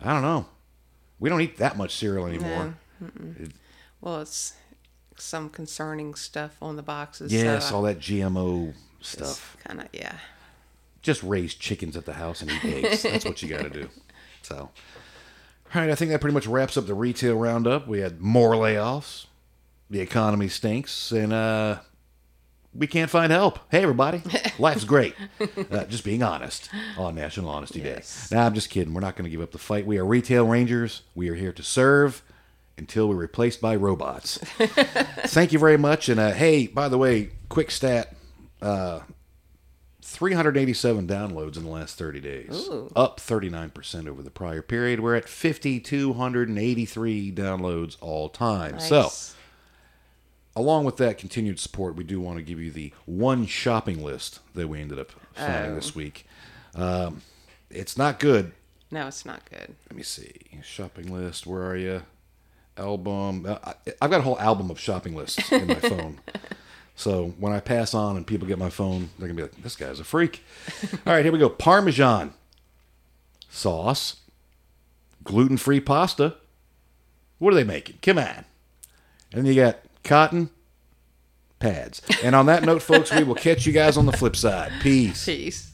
I 0.00 0.12
don't 0.12 0.22
know. 0.22 0.46
We 1.18 1.30
don't 1.30 1.40
eat 1.40 1.56
that 1.56 1.78
much 1.78 1.94
cereal 1.96 2.26
anymore. 2.26 2.74
well, 4.02 4.20
it's 4.20 4.52
some 5.16 5.48
concerning 5.48 6.14
stuff 6.14 6.56
on 6.60 6.76
the 6.76 6.82
boxes. 6.82 7.32
Yes, 7.32 7.70
so 7.70 7.76
all 7.76 7.82
that 7.82 7.98
GMO 7.98 8.74
stuff. 9.00 9.56
Kind 9.66 9.80
of, 9.80 9.88
yeah. 9.92 10.16
Just 11.00 11.22
raise 11.22 11.54
chickens 11.54 11.96
at 11.96 12.04
the 12.04 12.14
house 12.14 12.42
and 12.42 12.50
eat 12.50 12.64
eggs. 12.84 13.02
That's 13.02 13.24
what 13.24 13.42
you 13.42 13.48
got 13.48 13.62
to 13.62 13.70
do. 13.70 13.88
So, 14.42 14.56
all 14.56 14.70
right, 15.74 15.90
I 15.90 15.94
think 15.94 16.10
that 16.10 16.20
pretty 16.20 16.34
much 16.34 16.46
wraps 16.46 16.76
up 16.76 16.86
the 16.86 16.94
retail 16.94 17.36
roundup. 17.38 17.88
We 17.88 18.00
had 18.00 18.20
more 18.20 18.52
layoffs. 18.52 19.26
The 19.88 20.00
economy 20.00 20.48
stinks, 20.48 21.12
and 21.12 21.32
uh, 21.32 21.78
we 22.74 22.88
can't 22.88 23.08
find 23.10 23.30
help. 23.30 23.60
Hey, 23.70 23.82
everybody, 23.82 24.20
life's 24.58 24.82
great. 24.84 25.14
Uh, 25.70 25.84
just 25.84 26.02
being 26.04 26.24
honest 26.24 26.68
on 26.98 27.14
National 27.14 27.48
Honesty 27.50 27.80
Yes. 27.80 28.28
Day. 28.30 28.36
Nah, 28.36 28.46
I'm 28.46 28.54
just 28.54 28.68
kidding. 28.68 28.94
We're 28.94 29.00
not 29.00 29.14
going 29.14 29.24
to 29.24 29.30
give 29.30 29.40
up 29.40 29.52
the 29.52 29.58
fight. 29.58 29.86
We 29.86 29.98
are 29.98 30.04
retail 30.04 30.44
rangers. 30.46 31.02
We 31.14 31.28
are 31.28 31.36
here 31.36 31.52
to 31.52 31.62
serve 31.62 32.22
until 32.76 33.08
we're 33.08 33.14
replaced 33.14 33.60
by 33.60 33.76
robots. 33.76 34.38
Thank 34.58 35.52
you 35.52 35.60
very 35.60 35.78
much. 35.78 36.08
And 36.08 36.18
uh, 36.18 36.32
hey, 36.32 36.66
by 36.66 36.88
the 36.88 36.98
way, 36.98 37.30
quick 37.48 37.70
stat: 37.70 38.12
uh, 38.60 39.00
387 40.02 41.06
downloads 41.06 41.56
in 41.56 41.62
the 41.62 41.70
last 41.70 41.96
30 41.96 42.20
days, 42.20 42.66
Ooh. 42.68 42.90
up 42.96 43.20
39% 43.20 44.08
over 44.08 44.20
the 44.22 44.30
prior 44.30 44.62
period. 44.62 44.98
We're 44.98 45.14
at 45.14 45.28
5,283 45.28 47.32
downloads 47.32 47.96
all 48.00 48.28
time. 48.28 48.80
So 48.80 49.02
Nice. 49.02 49.35
Along 50.56 50.84
with 50.84 50.96
that 50.96 51.18
continued 51.18 51.60
support, 51.60 51.94
we 51.94 52.02
do 52.02 52.20
want 52.20 52.38
to 52.38 52.42
give 52.42 52.58
you 52.60 52.70
the 52.72 52.92
one 53.04 53.46
shopping 53.46 54.02
list 54.02 54.40
that 54.54 54.66
we 54.68 54.80
ended 54.80 54.98
up 54.98 55.12
finding 55.34 55.72
Oh. 55.72 55.74
this 55.76 55.94
week. 55.94 56.26
Um, 56.74 57.22
it's 57.70 57.96
not 57.96 58.18
good. 58.18 58.52
no, 58.90 59.06
it's 59.06 59.24
not 59.24 59.48
good. 59.50 59.74
Let 59.90 59.96
me 59.96 60.02
see. 60.02 60.32
Shopping 60.64 61.12
list. 61.12 61.46
Where 61.46 61.62
are 61.64 61.76
you? 61.76 62.02
Album. 62.78 63.46
uh, 63.46 63.58
I- 63.64 63.74
I've 64.02 64.10
got 64.10 64.20
a 64.20 64.22
whole 64.22 64.38
album 64.38 64.70
of 64.70 64.78
shopping 64.80 65.14
lists 65.14 65.50
in 65.52 65.66
my 65.66 65.74
phone. 65.76 66.18
So 66.94 67.34
when 67.38 67.52
I 67.52 67.60
pass 67.60 67.92
on 67.94 68.16
and 68.16 68.26
people 68.26 68.46
get 68.48 68.58
my 68.58 68.70
phone, 68.70 69.10
they're 69.18 69.28
gonna 69.28 69.36
be 69.36 69.42
like, 69.42 69.62
"This 69.62 69.76
guy's 69.76 70.00
a 70.00 70.04
freak." 70.04 70.42
All 71.06 71.12
right, 71.12 71.24
here 71.24 71.32
we 71.32 71.38
go. 71.38 71.48
Parmesan 71.50 72.32
sauce, 73.50 74.16
gluten-free 75.24 75.80
pasta. 75.80 76.36
What 77.38 77.52
are 77.52 77.56
they 77.56 77.64
making? 77.64 77.98
Come 78.02 78.18
on. 78.18 78.44
And 79.32 79.44
then 79.44 79.46
you 79.46 79.54
got 79.54 79.78
cotton 80.06 80.50
pads. 81.58 82.00
And 82.22 82.34
on 82.34 82.46
that 82.46 82.62
note, 82.62 82.82
folks, 82.82 83.12
we 83.12 83.24
will 83.24 83.34
catch 83.34 83.66
you 83.66 83.72
guys 83.72 83.96
on 83.96 84.06
the 84.06 84.12
flip 84.12 84.36
side. 84.36 84.72
Peace. 84.80 85.26
Peace. 85.26 85.72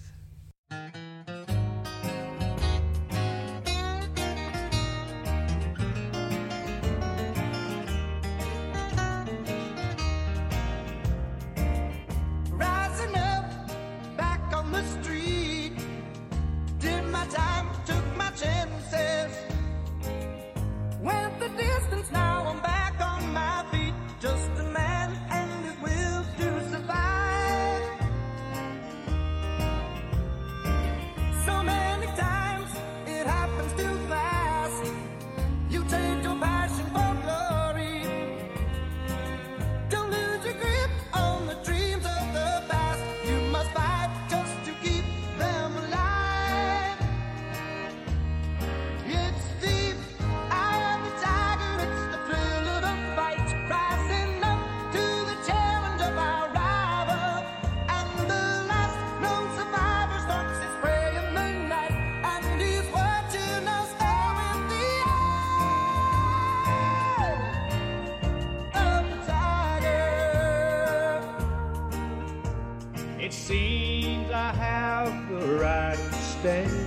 stay. 76.43 76.82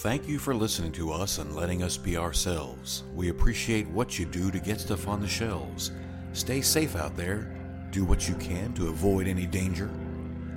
Thank 0.00 0.26
you 0.26 0.38
for 0.38 0.54
listening 0.54 0.92
to 0.92 1.12
us 1.12 1.36
and 1.36 1.54
letting 1.54 1.82
us 1.82 1.98
be 1.98 2.16
ourselves. 2.16 3.04
We 3.14 3.28
appreciate 3.28 3.86
what 3.88 4.18
you 4.18 4.24
do 4.24 4.50
to 4.50 4.58
get 4.58 4.80
stuff 4.80 5.06
on 5.06 5.20
the 5.20 5.28
shelves. 5.28 5.90
Stay 6.32 6.62
safe 6.62 6.96
out 6.96 7.18
there. 7.18 7.54
Do 7.90 8.06
what 8.06 8.26
you 8.26 8.34
can 8.36 8.72
to 8.76 8.88
avoid 8.88 9.26
any 9.26 9.44
danger. 9.44 9.90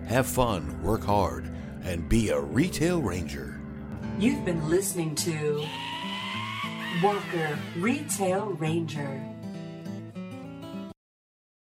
Have 0.07 0.27
fun, 0.27 0.81
work 0.81 1.03
hard, 1.03 1.43
and 1.83 2.07
be 2.07 2.29
a 2.29 2.39
retail 2.39 3.01
ranger. 3.01 3.59
You've 4.17 4.45
been 4.45 4.69
listening 4.69 5.13
to 5.15 5.65
Walker 7.03 7.59
Retail 7.75 8.45
Ranger. 8.51 9.32